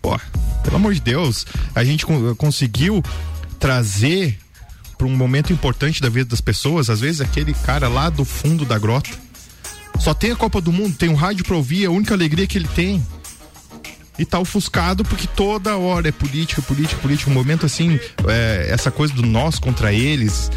[0.00, 0.18] Pô,
[0.62, 3.02] pelo amor de Deus, a gente con- conseguiu
[3.58, 4.38] trazer
[4.96, 8.64] para um momento importante da vida das pessoas, às vezes aquele cara lá do fundo
[8.64, 9.10] da grota.
[9.98, 12.46] Só tem a Copa do Mundo, tem um rádio pra ouvir, é a única alegria
[12.46, 13.04] que ele tem.
[14.20, 17.30] E tá ofuscado porque toda hora é política, política, política.
[17.30, 17.98] Um momento assim,
[18.28, 20.50] é, essa coisa do nós contra eles.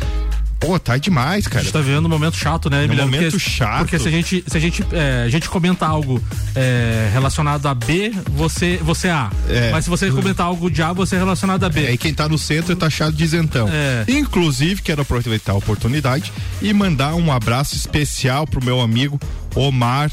[0.60, 1.64] pô, tá demais, A cara.
[1.64, 3.10] gente tá vivendo um momento chato, né, Emiliano?
[3.10, 3.80] momento porque, chato.
[3.80, 6.22] Porque se a gente, se a gente, é, a gente comenta algo
[6.54, 9.32] é, relacionado a B, você, você é A.
[9.48, 9.72] É.
[9.72, 11.86] Mas se você comentar algo de A, você é relacionado a B.
[11.86, 13.70] É, e quem tá no centro é taxado de isentão.
[13.72, 14.04] É.
[14.10, 19.18] Inclusive, quero aproveitar a oportunidade e mandar um abraço especial pro meu amigo
[19.56, 20.12] Omar,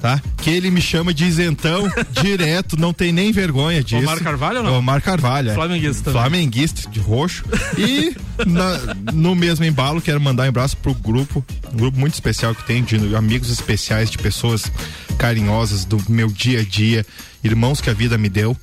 [0.00, 0.20] tá?
[0.38, 1.90] Que ele me chama de isentão
[2.22, 4.02] direto, não tem nem vergonha disso.
[4.02, 4.78] Omar Carvalho ou não?
[4.78, 5.54] Omar Carvalho, é.
[5.54, 6.20] Flamenguista também.
[6.20, 7.44] Flamenguista, de roxo.
[7.76, 12.54] E na- no mesmo embalo, quero mandar um abraço pro grupo, um grupo muito especial
[12.54, 14.70] que tem, de amigos especiais, de pessoas
[15.18, 17.04] carinhosas do meu dia a dia,
[17.44, 18.56] irmãos que a vida me deu.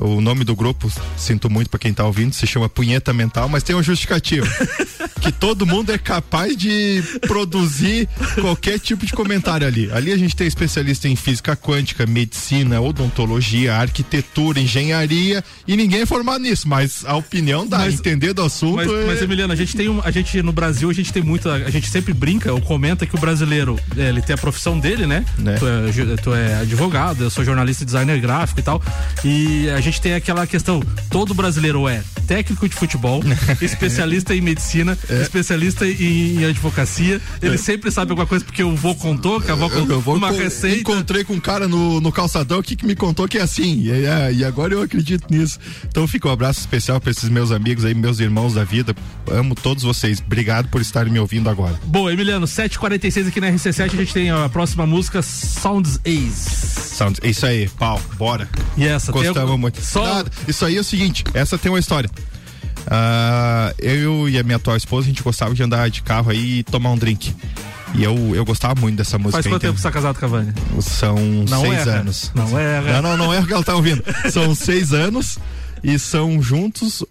[0.00, 3.64] O nome do grupo, sinto muito pra quem tá ouvindo, se chama Punheta Mental, mas
[3.64, 4.46] tem um justificativo.
[5.18, 8.08] que todo mundo é capaz de produzir
[8.40, 9.90] qualquer tipo de comentário ali.
[9.92, 16.06] Ali a gente tem especialista em física quântica, medicina, odontologia, arquitetura, engenharia e ninguém é
[16.06, 19.06] formado nisso, mas a opinião dá, Mas- entender do assunto Mas, é...
[19.06, 21.70] mas, Emiliano, a gente tem um, a gente no Brasil, a gente tem muita, a
[21.70, 25.24] gente sempre brinca ou comenta que o brasileiro, ele tem a profissão dele, né?
[25.38, 25.56] Né.
[25.58, 28.82] Tu, é, tu é advogado, eu sou jornalista e designer gráfico e tal.
[29.24, 33.22] E a gente tem aquela questão, todo brasileiro é técnico de futebol,
[33.60, 35.22] especialista em medicina, É.
[35.22, 37.20] especialista em, em advocacia.
[37.40, 40.28] Ele sempre sabe alguma coisa porque o vô contou, que a avó contou vou uma
[40.30, 40.78] enco- receita.
[40.80, 43.80] Encontrei com um cara no, no calçadão que, que me contou que é assim.
[43.82, 45.58] E, é, e agora eu acredito nisso.
[45.88, 48.94] Então fica um abraço especial para esses meus amigos aí, meus irmãos da vida.
[49.30, 50.22] Amo todos vocês.
[50.24, 51.78] Obrigado por estarem me ouvindo agora.
[51.84, 56.96] Boa, Emiliano, 7h46 aqui na RC7, a gente tem a próxima música, Sounds Ace.
[56.96, 58.48] Sound, isso aí, pau, bora.
[58.76, 59.80] E essa, tem Gostamos algum- muito.
[59.82, 62.10] Só- Nada, isso aí é o seguinte, essa tem uma história.
[62.90, 66.60] Ah, eu e a minha atual esposa, a gente gostava de andar de carro aí
[66.60, 67.34] e tomar um drink.
[67.94, 69.42] E eu, eu gostava muito dessa música.
[69.42, 70.54] Faz quanto tempo você tá casado com a Vânia?
[70.80, 71.16] São
[71.48, 72.00] Não seis erra.
[72.00, 72.32] anos.
[72.34, 73.00] Não erra.
[73.00, 74.02] Não, não, não é o que ela tá ouvindo.
[74.30, 75.38] São seis anos
[75.82, 77.04] e são juntos.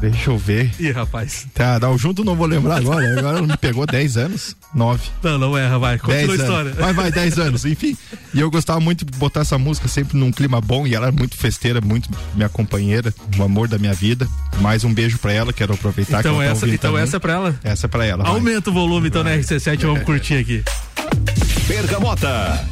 [0.00, 0.70] Deixa eu ver.
[0.78, 1.46] Ih, rapaz.
[1.54, 3.18] Tá, não, junto não vou lembrar agora.
[3.18, 4.56] Agora ela me pegou 10 anos.
[4.74, 5.08] 9.
[5.22, 5.98] Não, não erra, vai.
[5.98, 6.40] 10 Continua a anos.
[6.42, 6.72] história.
[6.74, 7.96] Vai, vai, 10 anos, enfim.
[8.34, 10.86] E eu gostava muito de botar essa música sempre num clima bom.
[10.86, 14.28] E ela é muito festeira, muito minha companheira, o amor da minha vida.
[14.60, 17.02] Mais um beijo pra ela, quero aproveitar Então que ela tá essa, ouvindo então também.
[17.04, 17.60] essa é pra ela.
[17.64, 18.24] Essa é pra ela.
[18.24, 18.32] vai.
[18.32, 20.62] Aumenta o volume então na RC7, vamos curtir aqui.
[21.66, 22.66] Bergamota.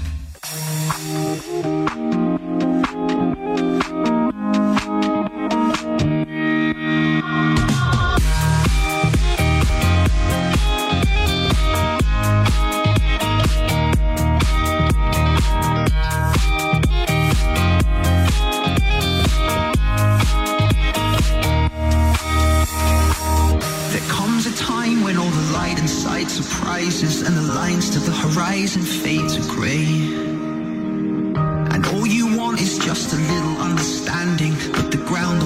[25.87, 29.85] Sight, surprises and the lines to the horizon fade to grey.
[31.75, 35.43] And all you want is just a little understanding, but the ground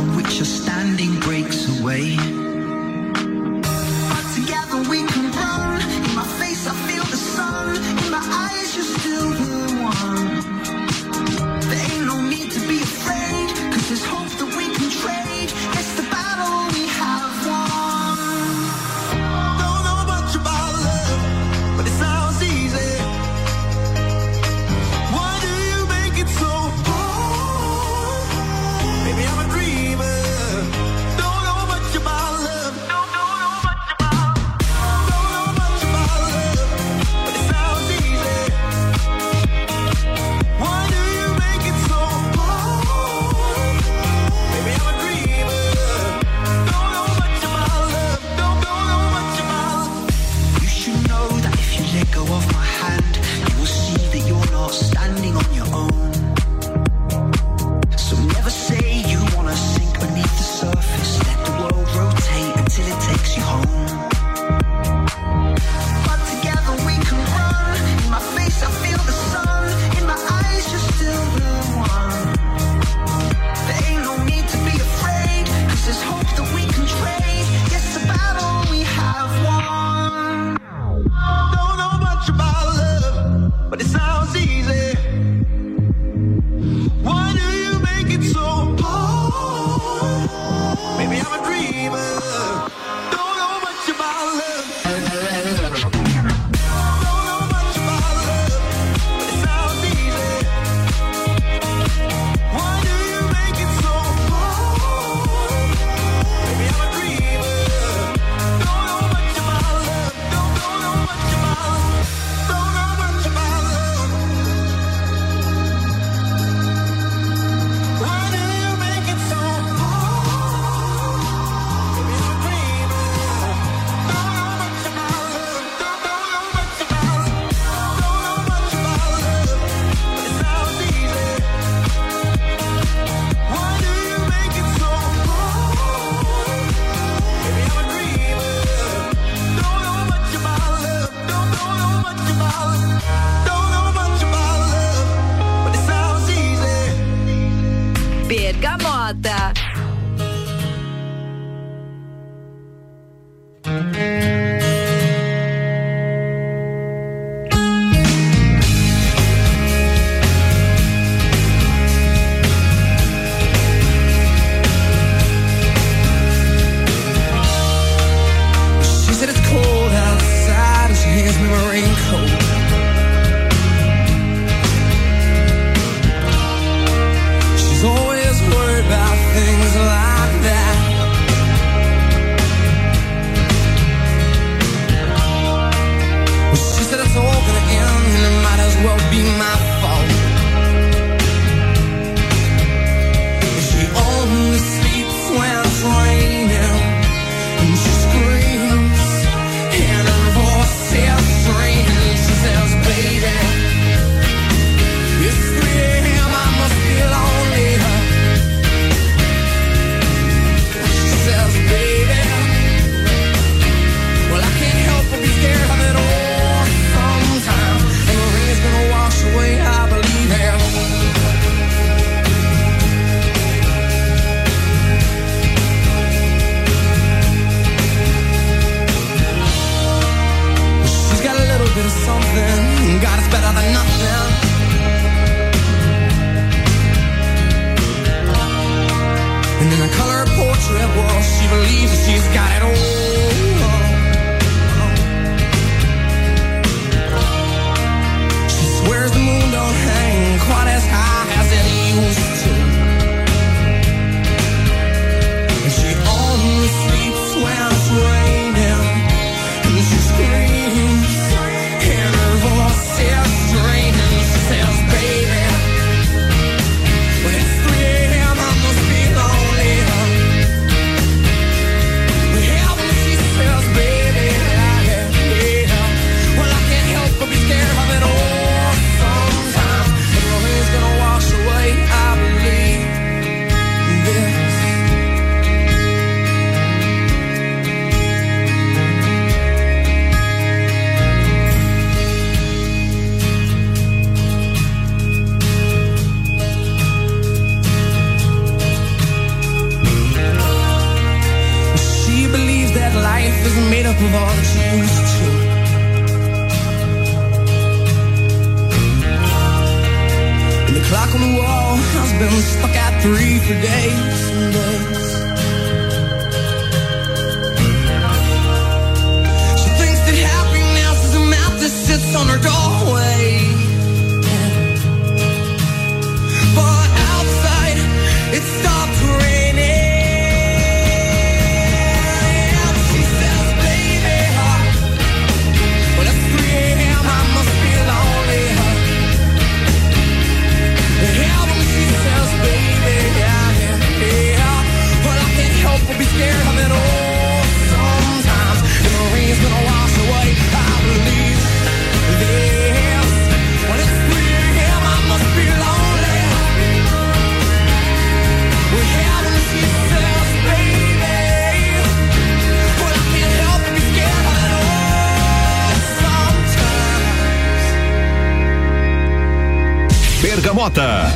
[370.36, 371.08] Bergamota.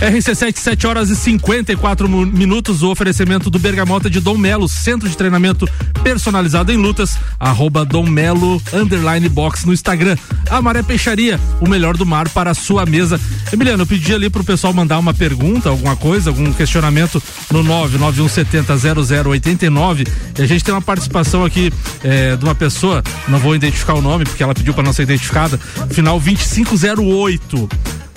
[0.00, 2.82] RC7, 7 horas e 54 mu- minutos.
[2.82, 5.66] O oferecimento do Bergamota de Dom Melo, centro de treinamento
[6.02, 7.16] personalizado em lutas.
[7.40, 10.16] Arroba Dom Melo underline box no Instagram.
[10.50, 13.18] A Maré Peixaria, o melhor do mar para a sua mesa.
[13.52, 20.06] Emiliano, eu pedi ali pro pessoal mandar uma pergunta, alguma coisa, algum questionamento no 991700089.
[20.38, 21.72] E a gente tem uma participação aqui
[22.04, 25.04] eh, de uma pessoa, não vou identificar o nome porque ela pediu para não ser
[25.04, 25.58] identificada,
[25.90, 27.68] final 2508.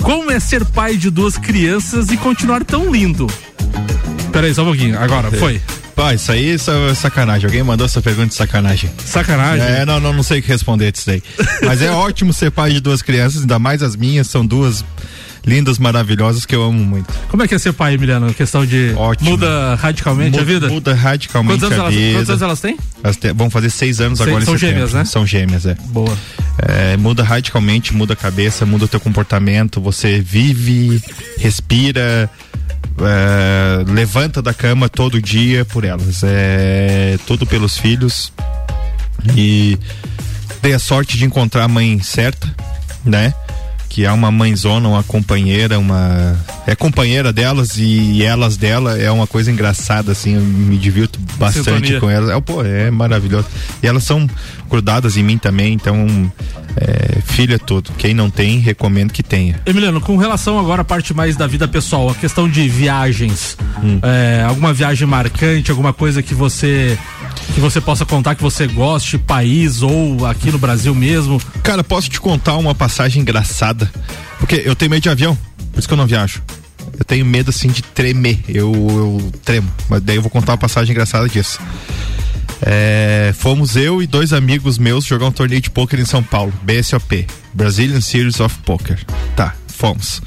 [0.02, 3.28] Como é ser pai de duas crianças e continuar tão lindo?
[4.32, 5.00] Peraí, só um pouquinho.
[5.00, 5.62] Agora, foi.
[5.96, 7.48] Pá, isso aí é sacanagem.
[7.48, 8.90] Alguém mandou essa pergunta de sacanagem.
[9.06, 9.66] Sacanagem?
[9.68, 11.22] É, não, não, não sei o que responder disso aí.
[11.62, 14.86] Mas é ótimo ser pai de duas crianças, ainda mais as minhas, são duas
[15.50, 17.12] lindas, maravilhosas que eu amo muito.
[17.30, 18.34] Como é que é ser pai, Emiliano?
[18.34, 18.94] Questão de.
[18.96, 19.32] Ótimo.
[19.32, 20.70] Muda radicalmente Mu- a vida?
[20.70, 22.14] Muda radicalmente Quantos a elas, vida.
[22.18, 22.78] quantos anos elas têm?
[23.04, 25.04] Elas te- vão fazer seis anos Seis- agora em são gêmeas, né?
[25.06, 25.76] São gêmeas, é.
[25.88, 26.16] Boa.
[26.62, 31.02] É, muda radicalmente, muda a cabeça, muda o teu comportamento, você vive,
[31.38, 32.30] respira,
[33.02, 36.22] é, levanta da cama todo dia por elas.
[36.24, 38.32] É tudo pelos filhos.
[39.36, 39.78] E
[40.62, 42.54] dei a sorte de encontrar a mãe certa,
[43.06, 43.34] né?
[43.90, 46.38] Que é uma mãezona, uma companheira, uma.
[46.68, 51.66] É companheira delas e elas dela é uma coisa engraçada, assim, eu me divirto bastante
[51.66, 52.00] Sintonia.
[52.00, 52.30] com elas.
[52.30, 53.48] É, pô, é maravilhoso.
[53.82, 54.30] E elas são
[54.70, 56.32] grudadas em mim também, então.
[56.78, 57.92] É, filho é tudo.
[57.98, 59.60] Quem não tem, recomendo que tenha.
[59.66, 64.00] Emiliano, com relação agora à parte mais da vida pessoal, a questão de viagens, Hum.
[64.04, 66.98] é, alguma viagem marcante, alguma coisa que você
[67.54, 71.42] que você possa contar que você goste, país ou aqui no Brasil mesmo?
[71.64, 73.92] Cara, posso te contar uma passagem engraçada?
[74.38, 75.38] Porque eu tenho medo de avião,
[75.74, 76.42] por isso que eu não viajo.
[76.98, 78.40] Eu tenho medo assim de tremer.
[78.48, 79.70] Eu, eu tremo.
[79.90, 81.60] Mas daí eu vou contar uma passagem engraçada disso.
[82.62, 86.54] É, fomos eu e dois amigos meus jogar um torneio de pôquer em São Paulo,
[86.64, 89.00] BSOP, Brazilian Series of Poker.
[89.36, 90.22] Tá, fomos.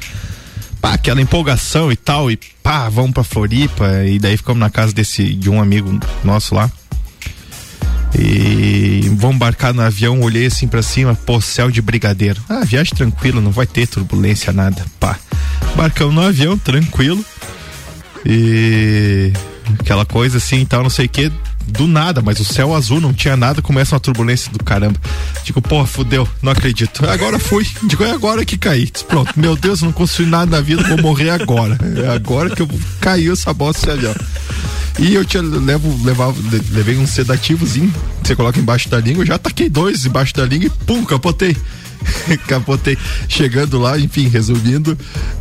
[0.80, 4.92] Pá, aquela empolgação e tal, e pá, vamos pra Floripa, e daí ficamos na casa
[4.92, 6.70] desse, de um amigo nosso lá.
[8.18, 12.42] E vamos embarcar no avião, olhei assim pra cima, pô, céu de brigadeiro.
[12.48, 14.84] Ah, viagem tranquila, não vai ter turbulência, nada.
[15.00, 15.18] Pá.
[15.72, 17.24] Embarcamos no avião, tranquilo.
[18.26, 19.32] E
[19.80, 21.32] aquela coisa assim tal, não sei o que.
[21.66, 24.98] Do nada, mas o céu azul não tinha nada, começa uma turbulência do caramba.
[25.44, 27.04] Digo, pô, fudeu, não acredito.
[27.08, 27.66] Agora fui.
[27.84, 28.90] Digo, é agora que caí.
[29.08, 31.78] Pronto, meu Deus, não construí nada na vida, vou morrer agora.
[32.02, 32.68] É agora que eu
[33.00, 34.14] caiu essa bosta desse avião.
[34.98, 37.92] E eu tinha, levo, levava, le- levei um sedativozinho,
[38.22, 41.56] você coloca embaixo da língua, já taquei dois embaixo da língua e pum, capotei.
[42.46, 42.98] capotei.
[43.28, 44.98] Chegando lá, enfim, resumindo,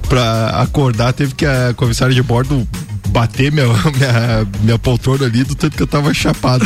[0.07, 2.65] pra acordar, teve que a comissária de bordo
[3.11, 6.65] bater minha, minha, minha poltrona ali do tanto que eu tava chapado.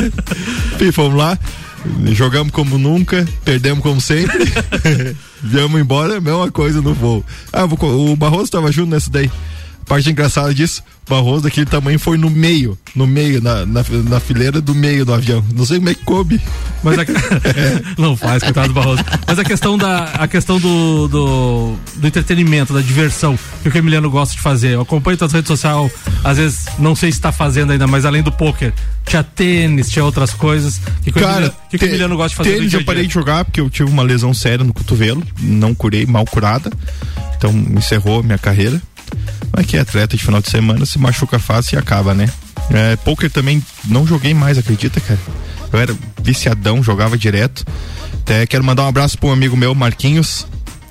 [0.74, 1.38] enfim, fomos lá,
[2.12, 4.52] jogamos como nunca, perdemos como sempre.
[5.42, 7.24] Viemos embora, mesma coisa no voo.
[7.52, 7.78] Ah, vou
[8.12, 9.30] o Barroso tava junto nessa daí.
[9.86, 14.20] Parte engraçada disso, o Barroso daquele tamanho foi no meio, no meio, na, na, na
[14.20, 15.44] fileira do meio do avião.
[15.54, 16.40] Não sei como é que coube.
[16.82, 17.04] Mas a...
[18.00, 19.04] não faz, coitado do Barroso.
[19.26, 23.78] Mas a questão da a questão do, do, do entretenimento, da diversão, que o que
[23.78, 24.70] o Emiliano gosta de fazer.
[24.70, 28.22] Eu acompanho tuas redes sociais, às vezes não sei se está fazendo ainda, mas além
[28.22, 28.72] do poker,
[29.04, 30.80] tinha tênis, tinha outras coisas.
[31.02, 32.84] Que que o Cara, Emiliano, que que o Emiliano gosta de fazer tênis dia eu
[32.84, 33.08] parei dia?
[33.08, 36.70] de jogar porque eu tive uma lesão séria no cotovelo, não curei, mal curada.
[37.36, 38.80] Então encerrou minha carreira.
[39.52, 42.30] Mas que é atleta de final de semana, se machuca fácil e acaba, né?
[42.70, 45.20] É, poker também não joguei mais, acredita, cara?
[45.72, 47.64] Eu era viciadão, jogava direto.
[48.20, 50.46] Até quero mandar um abraço para um amigo meu, Marquinhos.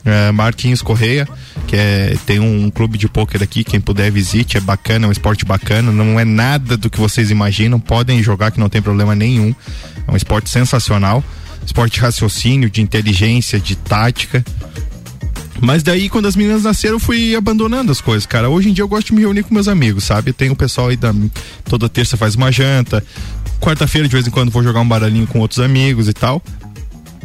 [0.05, 1.27] é, Marquinhos Correia,
[1.67, 5.11] que é, tem um clube de pôquer aqui, quem puder visite, é bacana, é um
[5.11, 9.15] esporte bacana, não é nada do que vocês imaginam, podem jogar que não tem problema
[9.15, 9.55] nenhum.
[10.07, 11.23] É um esporte sensacional,
[11.65, 14.43] esporte de raciocínio, de inteligência, de tática.
[15.63, 18.49] Mas daí, quando as meninas nasceram, eu fui abandonando as coisas, cara.
[18.49, 20.33] Hoje em dia eu gosto de me reunir com meus amigos, sabe?
[20.33, 21.15] Tem o pessoal aí da.
[21.63, 23.01] Toda terça faz uma janta.
[23.61, 26.43] Quarta-feira, de vez em quando, vou jogar um baralhinho com outros amigos e tal.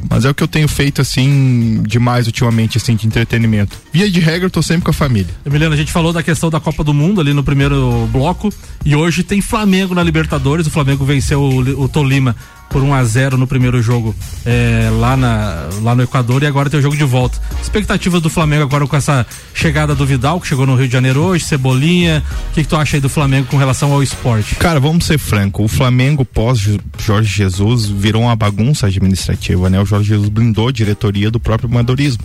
[0.09, 3.77] Mas é o que eu tenho feito, assim, demais ultimamente, assim, de entretenimento.
[3.93, 5.35] Via de regra, eu tô sempre com a família.
[5.45, 8.53] Emiliano, a gente falou da questão da Copa do Mundo ali no primeiro bloco
[8.85, 10.65] e hoje tem Flamengo na Libertadores.
[10.69, 12.37] O Flamengo venceu o, o Tolima
[12.69, 14.15] por 1 a 0 no primeiro jogo
[14.45, 17.41] é, lá, na, lá no Equador e agora tem o jogo de volta.
[17.63, 21.21] Expectativas do Flamengo agora com essa chegada do Vidal, que chegou no Rio de Janeiro
[21.21, 22.23] hoje, Cebolinha.
[22.51, 24.55] O que, que tu acha aí do Flamengo com relação ao esporte?
[24.57, 25.65] Cara, vamos ser franco.
[25.65, 26.59] O Flamengo pós
[26.99, 29.81] Jorge Jesus virou uma bagunça administrativa, né?
[29.81, 32.25] O Jorge Jesus blindou a diretoria do próprio amadorismo.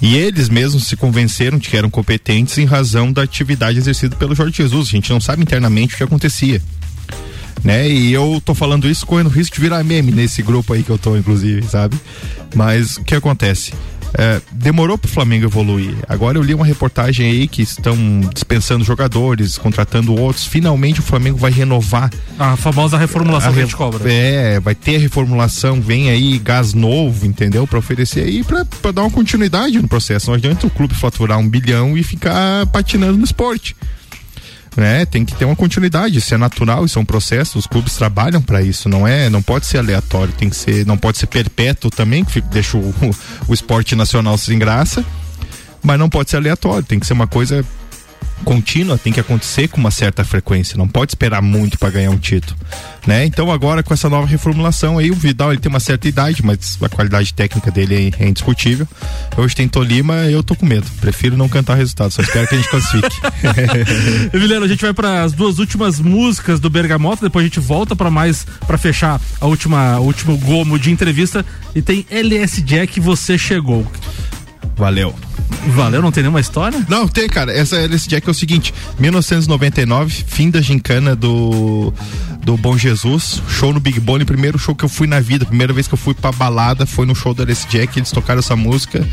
[0.00, 4.34] E eles mesmos se convenceram de que eram competentes em razão da atividade exercida pelo
[4.34, 4.88] Jorge Jesus.
[4.88, 6.60] A gente não sabe internamente o que acontecia.
[7.64, 7.88] Né?
[7.88, 10.98] E eu tô falando isso correndo risco de virar meme nesse grupo aí que eu
[10.98, 11.96] tô, inclusive, sabe?
[12.54, 13.72] Mas o que acontece?
[14.18, 15.94] É, demorou pro Flamengo evoluir.
[16.08, 17.96] Agora eu li uma reportagem aí que estão
[18.32, 20.46] dispensando jogadores, contratando outros.
[20.46, 22.10] Finalmente o Flamengo vai renovar.
[22.38, 24.10] A famosa reformulação a que a gente cobra.
[24.10, 27.66] É, vai ter a reformulação, vem aí gás novo, entendeu?
[27.66, 30.28] Pra oferecer aí, pra dar uma continuidade no processo.
[30.28, 33.76] Não adianta o clube faturar um bilhão e ficar patinando no esporte
[34.76, 35.06] né?
[35.06, 38.42] Tem que ter uma continuidade, isso é natural, isso é um processo, os clubes trabalham
[38.42, 41.90] para isso, não é, não pode ser aleatório, tem que ser, não pode ser perpétuo
[41.90, 42.94] também, que deixa o,
[43.48, 45.04] o esporte nacional sem graça,
[45.82, 47.64] mas não pode ser aleatório, tem que ser uma coisa
[48.44, 52.18] contínua, tem que acontecer com uma certa frequência, não pode esperar muito para ganhar um
[52.18, 52.56] título,
[53.06, 53.24] né?
[53.24, 56.78] Então agora com essa nova reformulação aí, o Vidal ele tem uma certa idade, mas
[56.80, 58.86] a qualidade técnica dele é, é indiscutível.
[59.36, 62.58] Hoje tem Tolima, eu tô com medo, prefiro não cantar resultado, só espero que a
[62.58, 63.16] gente classifique.
[64.32, 67.96] Emiliano, a gente vai para as duas últimas músicas do Bergamota, depois a gente volta
[67.96, 73.00] para mais para fechar a última o último gomo de entrevista e tem LS Jack
[73.00, 73.86] você chegou.
[74.76, 75.14] Valeu.
[75.68, 76.84] Valeu, não tem nenhuma história?
[76.88, 77.52] Não, tem, cara.
[77.52, 81.92] Essa LS Jack é o seguinte: 1999, fim da gincana do
[82.46, 85.72] do Bom Jesus, show no Big Bone, primeiro show que eu fui na vida, primeira
[85.72, 88.54] vez que eu fui pra balada foi no show do LS Jack, eles tocaram essa
[88.54, 89.04] música,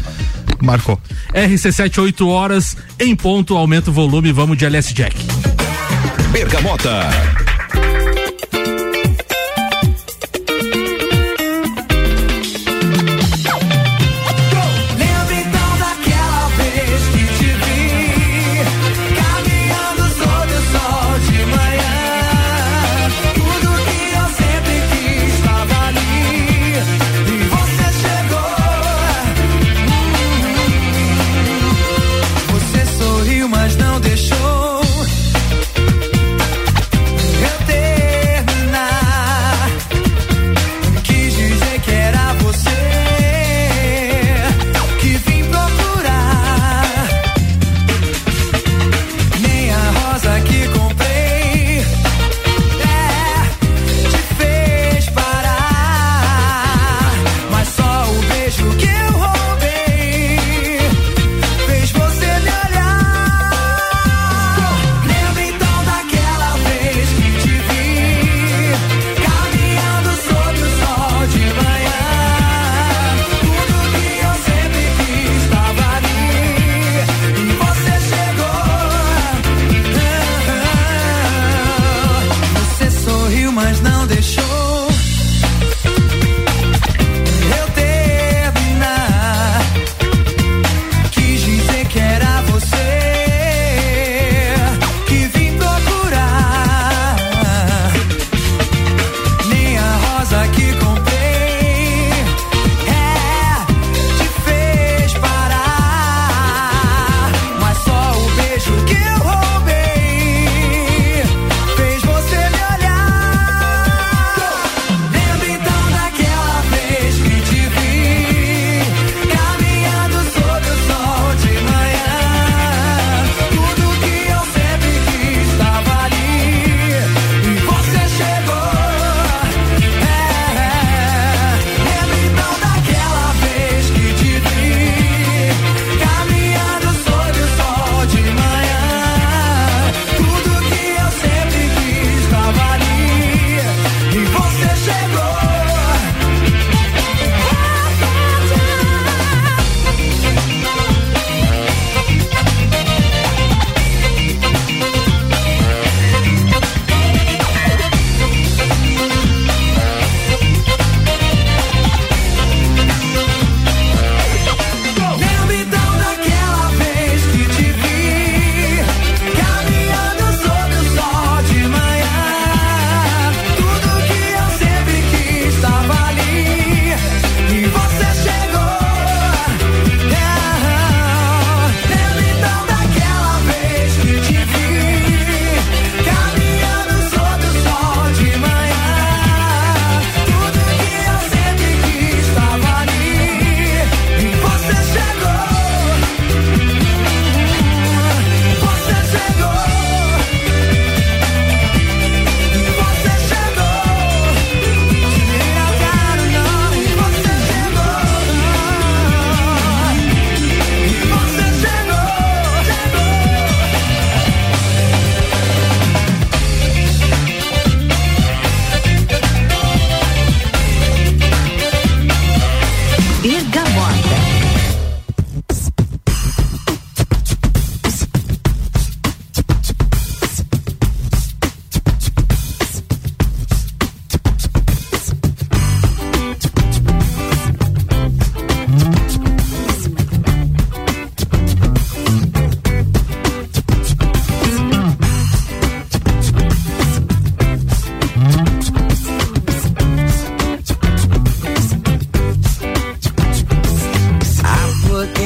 [0.61, 1.01] marcou.
[1.33, 5.15] RC7, 8 horas, em ponto, aumenta o volume, vamos de LS Jack.
[6.31, 7.09] Bergamota.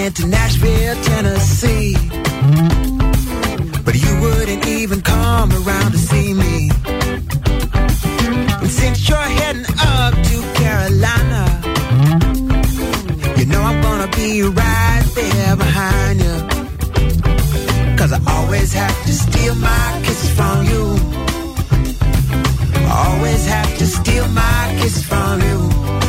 [0.08, 1.94] I put into Nashville, Tennessee.
[3.84, 6.72] But you wouldn't even come around to see me.
[8.62, 11.44] And since you're heading up to Carolina,
[13.38, 16.38] you know I'm gonna be right there behind you.
[17.98, 20.84] Cause I always have to steal my kisses from you.
[22.90, 26.07] Always have to steal my kisses from you.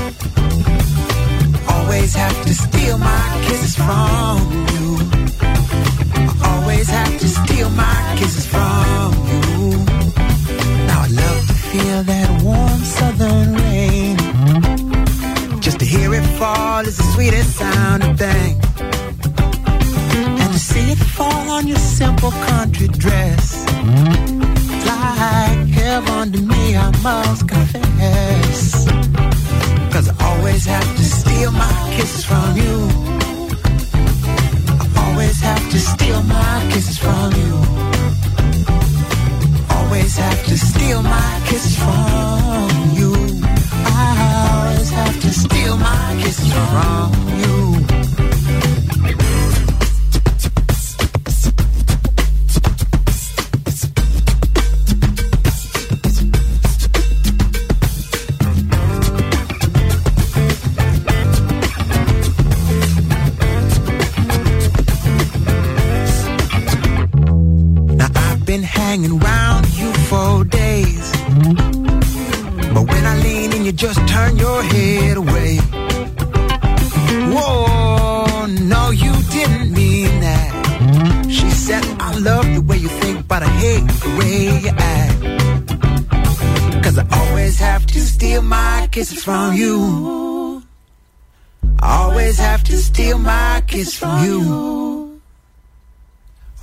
[2.08, 4.38] Always have to steal my kisses from
[4.72, 4.96] you.
[5.40, 9.84] I always have to steal my kisses from you.
[10.86, 14.16] Now I love to feel that warm southern rain.
[15.60, 18.60] Just to hear it fall is the sweetest sounding thing.
[20.40, 23.66] And to see it fall on your simple country dress.
[24.86, 28.97] Like heaven to me, I must confess.
[30.48, 32.88] Always have to steal my kisses from you.
[34.80, 37.54] I always have to steal my kisses from you.
[39.76, 43.12] Always have to steal my kisses from you.
[43.84, 47.97] I always have to steal my kisses from you.
[89.28, 90.62] From you.
[91.82, 95.20] Always have to steal my kiss from you.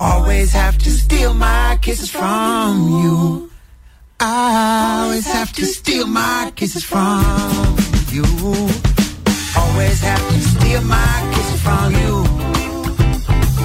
[0.00, 3.50] Always have to steal my kisses from you.
[4.18, 7.76] I always have to steal my kisses from
[8.10, 8.24] you.
[9.62, 12.14] Always have to steal my kisses from you.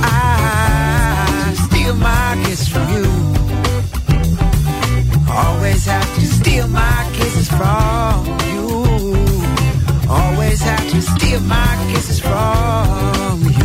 [0.04, 3.08] I steal my kisses from you.
[5.42, 8.61] Always have to steal my kisses from you.
[10.52, 13.61] Always have to steal my kisses from you.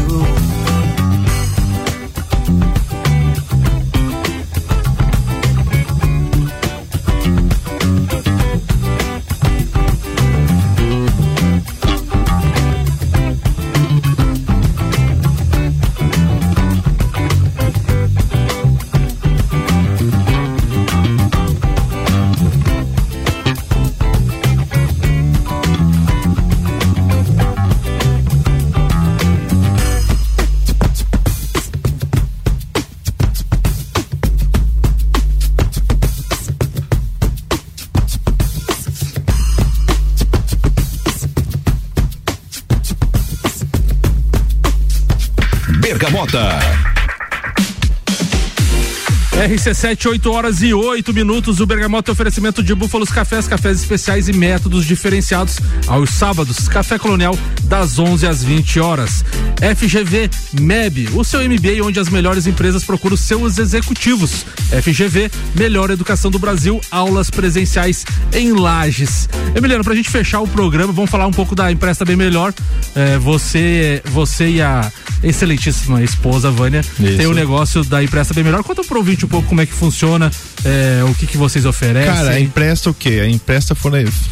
[49.47, 51.61] RC7, 8 horas e 8 minutos.
[51.61, 56.68] O Bergamota oferecimento de Búfalos Cafés, cafés especiais e métodos diferenciados aos sábados.
[56.68, 59.24] Café Colonial, das 11 às 20 horas.
[59.57, 60.30] FGV
[60.61, 64.44] MEB, o seu MBA onde as melhores empresas procuram seus executivos.
[64.82, 69.28] FGV, melhor educação do Brasil, aulas presenciais em Lages.
[69.54, 72.52] Emiliano, pra gente fechar o programa, vamos falar um pouco da Empresta Bem Melhor.
[72.94, 74.90] É, você, você e a
[75.22, 76.82] excelentíssima esposa Vânia
[77.16, 78.62] tem o negócio da Empresta Bem Melhor.
[78.62, 80.30] Conta pro ouvinte um pouco como é que funciona,
[80.64, 82.12] é, o que que vocês oferecem.
[82.12, 83.20] Cara, a empresta o quê?
[83.22, 83.76] A empresta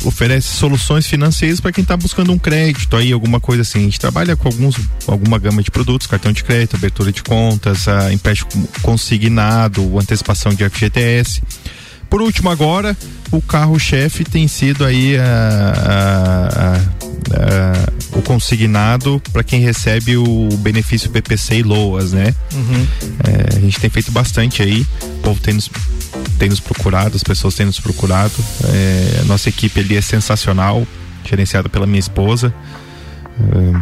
[0.04, 3.80] oferece soluções financeiras para quem está buscando um crédito aí, alguma coisa assim.
[3.80, 4.76] A gente trabalha com alguns,
[5.14, 11.42] alguma gama de produtos, cartão de crédito, abertura de contas, empréstimo consignado, antecipação de FGTS.
[12.10, 12.96] Por último, agora,
[13.32, 20.48] o carro-chefe tem sido aí a- a- a- a- o consignado para quem recebe o
[20.58, 22.32] benefício PPC e LOAS, né?
[22.52, 22.86] Uhum.
[23.24, 25.68] É, a gente tem feito bastante aí, o povo tem nos,
[26.38, 28.34] tem nos procurado, as pessoas têm nos procurado.
[28.72, 30.86] É, nossa equipe ali é sensacional,
[31.28, 32.54] gerenciada pela minha esposa.
[33.40, 33.80] É,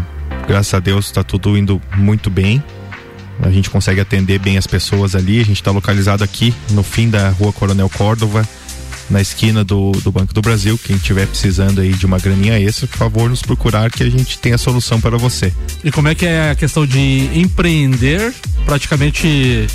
[0.52, 2.62] graças a Deus está tudo indo muito bem.
[3.42, 5.40] A gente consegue atender bem as pessoas ali.
[5.40, 8.46] A gente está localizado aqui no fim da rua Coronel Córdova,
[9.08, 10.78] na esquina do, do Banco do Brasil.
[10.78, 14.38] Quem estiver precisando aí de uma graninha extra, por favor, nos procurar que a gente
[14.38, 15.50] tem a solução para você.
[15.82, 18.34] E como é que é a questão de empreender
[18.66, 19.66] praticamente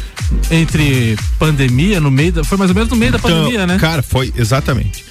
[0.51, 2.43] entre pandemia, no meio da.
[2.43, 3.79] Foi mais ou menos no meio da pandemia, né?
[3.79, 5.03] Cara, foi exatamente.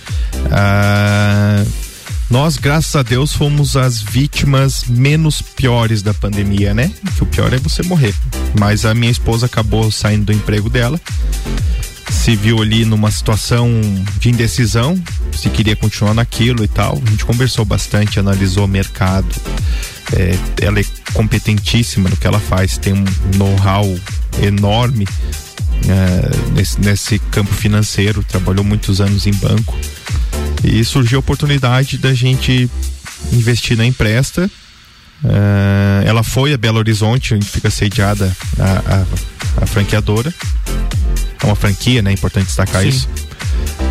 [0.48, 1.64] Ah,
[2.28, 6.90] nós, graças a Deus, fomos as vítimas menos piores da pandemia, né?
[7.16, 8.14] Que o pior é você morrer.
[8.58, 11.00] Mas a minha esposa acabou saindo do emprego dela,
[12.10, 13.70] se viu ali numa situação
[14.18, 15.00] de indecisão,
[15.32, 17.00] se queria continuar naquilo e tal.
[17.06, 19.34] A gente conversou bastante, analisou o mercado.
[20.12, 23.04] É, ela é competentíssima no que ela faz, tem um
[23.36, 23.84] know-how
[24.42, 25.06] enorme
[25.88, 29.76] é, nesse, nesse campo financeiro, trabalhou muitos anos em banco.
[30.66, 32.68] E surgiu a oportunidade da gente
[33.32, 34.50] investir na empresta
[35.24, 40.32] É, ela foi a Belo Horizonte, onde fica sediada a, a, a franqueadora.
[41.42, 42.12] É uma franquia, né?
[42.12, 42.88] Importante destacar Sim.
[42.88, 43.08] isso.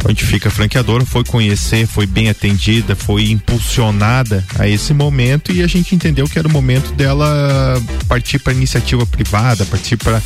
[0.07, 5.63] Onde fica a franqueadora, foi conhecer, foi bem atendida, foi impulsionada a esse momento e
[5.63, 10.21] a gente entendeu que era o momento dela partir para iniciativa privada, partir para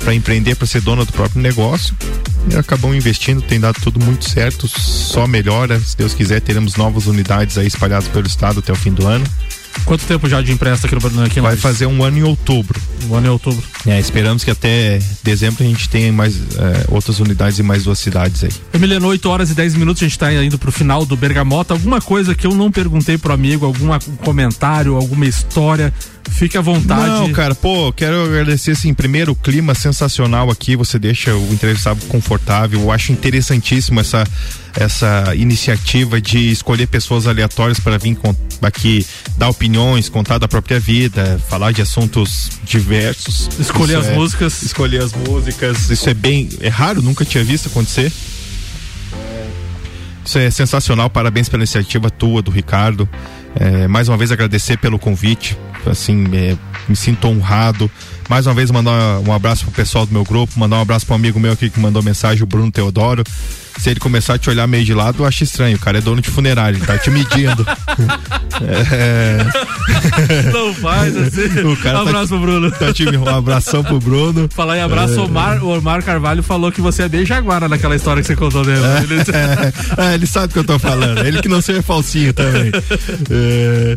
[0.00, 1.94] para empreender, para ser dona do próprio negócio.
[2.50, 5.78] E acabam investindo, tem dado tudo muito certo, só melhora.
[5.78, 9.24] Se Deus quiser, teremos novas unidades aí espalhadas pelo estado até o fim do ano.
[9.84, 12.80] Quanto tempo já de empresta aqui no aqui em Vai fazer um ano em outubro.
[13.08, 13.62] Um ano em outubro.
[13.86, 17.98] É, esperamos que até dezembro a gente tenha mais é, outras unidades em mais duas
[17.98, 18.50] cidades aí.
[18.72, 21.74] Emiliano, 8 horas e 10 minutos, a gente tá indo pro final do Bergamota.
[21.74, 23.88] Alguma coisa que eu não perguntei pro amigo, algum
[24.24, 25.92] comentário, alguma história,
[26.28, 27.20] fique à vontade.
[27.20, 32.00] Não, cara, pô, quero agradecer assim, primeiro o clima sensacional aqui, você deixa o entrevistado
[32.06, 32.80] confortável.
[32.80, 34.26] Eu acho interessantíssimo essa
[34.76, 38.16] essa iniciativa de escolher pessoas aleatórias para vir
[38.62, 39.04] aqui
[39.36, 43.48] dar opiniões, contar da própria vida, falar de assuntos diversos.
[43.58, 44.62] Escolher Isso as é- músicas.
[44.62, 48.12] Escolher as músicas, isso é bem, é raro, nunca tinha visto acontecer.
[50.24, 53.08] Isso é sensacional, parabéns pela iniciativa tua, do Ricardo.
[53.54, 56.56] É, mais uma vez agradecer pelo convite, assim, é,
[56.88, 57.90] me sinto honrado.
[58.28, 61.14] Mais uma vez mandar um abraço pro pessoal do meu grupo, mandar um abraço pro
[61.14, 63.24] amigo meu aqui que mandou mensagem, o Bruno Teodoro.
[63.78, 66.00] Se ele começar a te olhar meio de lado, eu acho estranho, o cara é
[66.00, 67.64] dono de funerário, ele tá te medindo.
[68.90, 69.38] É,
[70.52, 71.40] Não faz assim.
[71.70, 72.70] O cara um tá abraço te- pro Bruno.
[72.70, 74.48] tá te- um abração pro Bruno.
[74.54, 75.18] Falar em abraço, É.
[75.18, 78.36] o Omar, o Omar Carvalho falou que você é bem jaguara naquela história que você
[78.36, 78.80] contou dele.
[79.02, 79.20] Ele-
[80.10, 81.24] É, ele sabe o que eu tô falando.
[81.24, 82.70] Ele que não seja falsinho também.
[83.30, 83.96] É,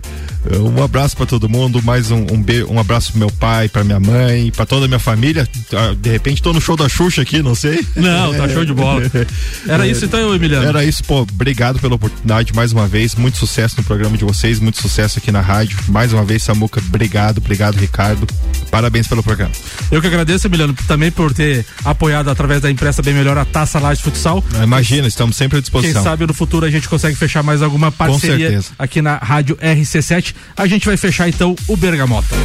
[0.60, 3.84] um abraço pra todo mundo, mais um, um, be- um abraço pro meu pai, pra
[3.84, 5.48] minha mãe, pra toda a minha família.
[5.74, 7.86] Ah, De repente tô no show da Xuxa aqui, não sei.
[7.96, 9.02] Não, tá show de bola.
[9.68, 10.68] Era isso então, Emiliano?
[10.68, 11.22] Era isso, pô.
[11.22, 13.16] Obrigado pela oportunidade mais uma vez.
[13.16, 15.78] Muito sucesso no programa de vocês, muito sucesso aqui na rádio.
[15.88, 18.28] Mais uma vez, Samuca, obrigado, obrigado, Ricardo.
[18.70, 19.52] Parabéns pelo programa.
[19.92, 23.80] Eu que agradeço, Emiliano, também por ter apoiado através da imprensa bem melhor a Taça
[23.80, 24.44] Laje Futsal.
[24.60, 26.04] Ah, Imagina, estamos sempre à Quem disposição.
[26.04, 30.34] sabe no futuro a gente consegue fechar mais alguma parceria aqui na Rádio RC7.
[30.58, 32.36] A gente vai fechar então o Bergamota.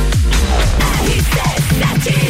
[1.08, 2.27] RC7,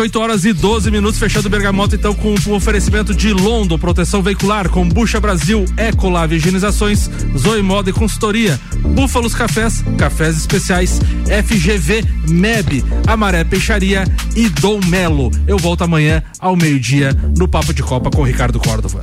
[0.00, 4.22] 8 horas e 12 minutos, fechando o Bergamota, então, com o oferecimento de Londo, proteção
[4.22, 8.58] veicular, Combucha Brasil, Ecolave Higienizações, Zoe Moda e Consultoria,
[8.94, 10.98] Búfalos Cafés, Cafés Especiais,
[11.46, 15.30] FGV MEB, Amaré Peixaria e Dom Melo.
[15.46, 19.02] Eu volto amanhã ao meio-dia no Papo de Copa com o Ricardo Córdova.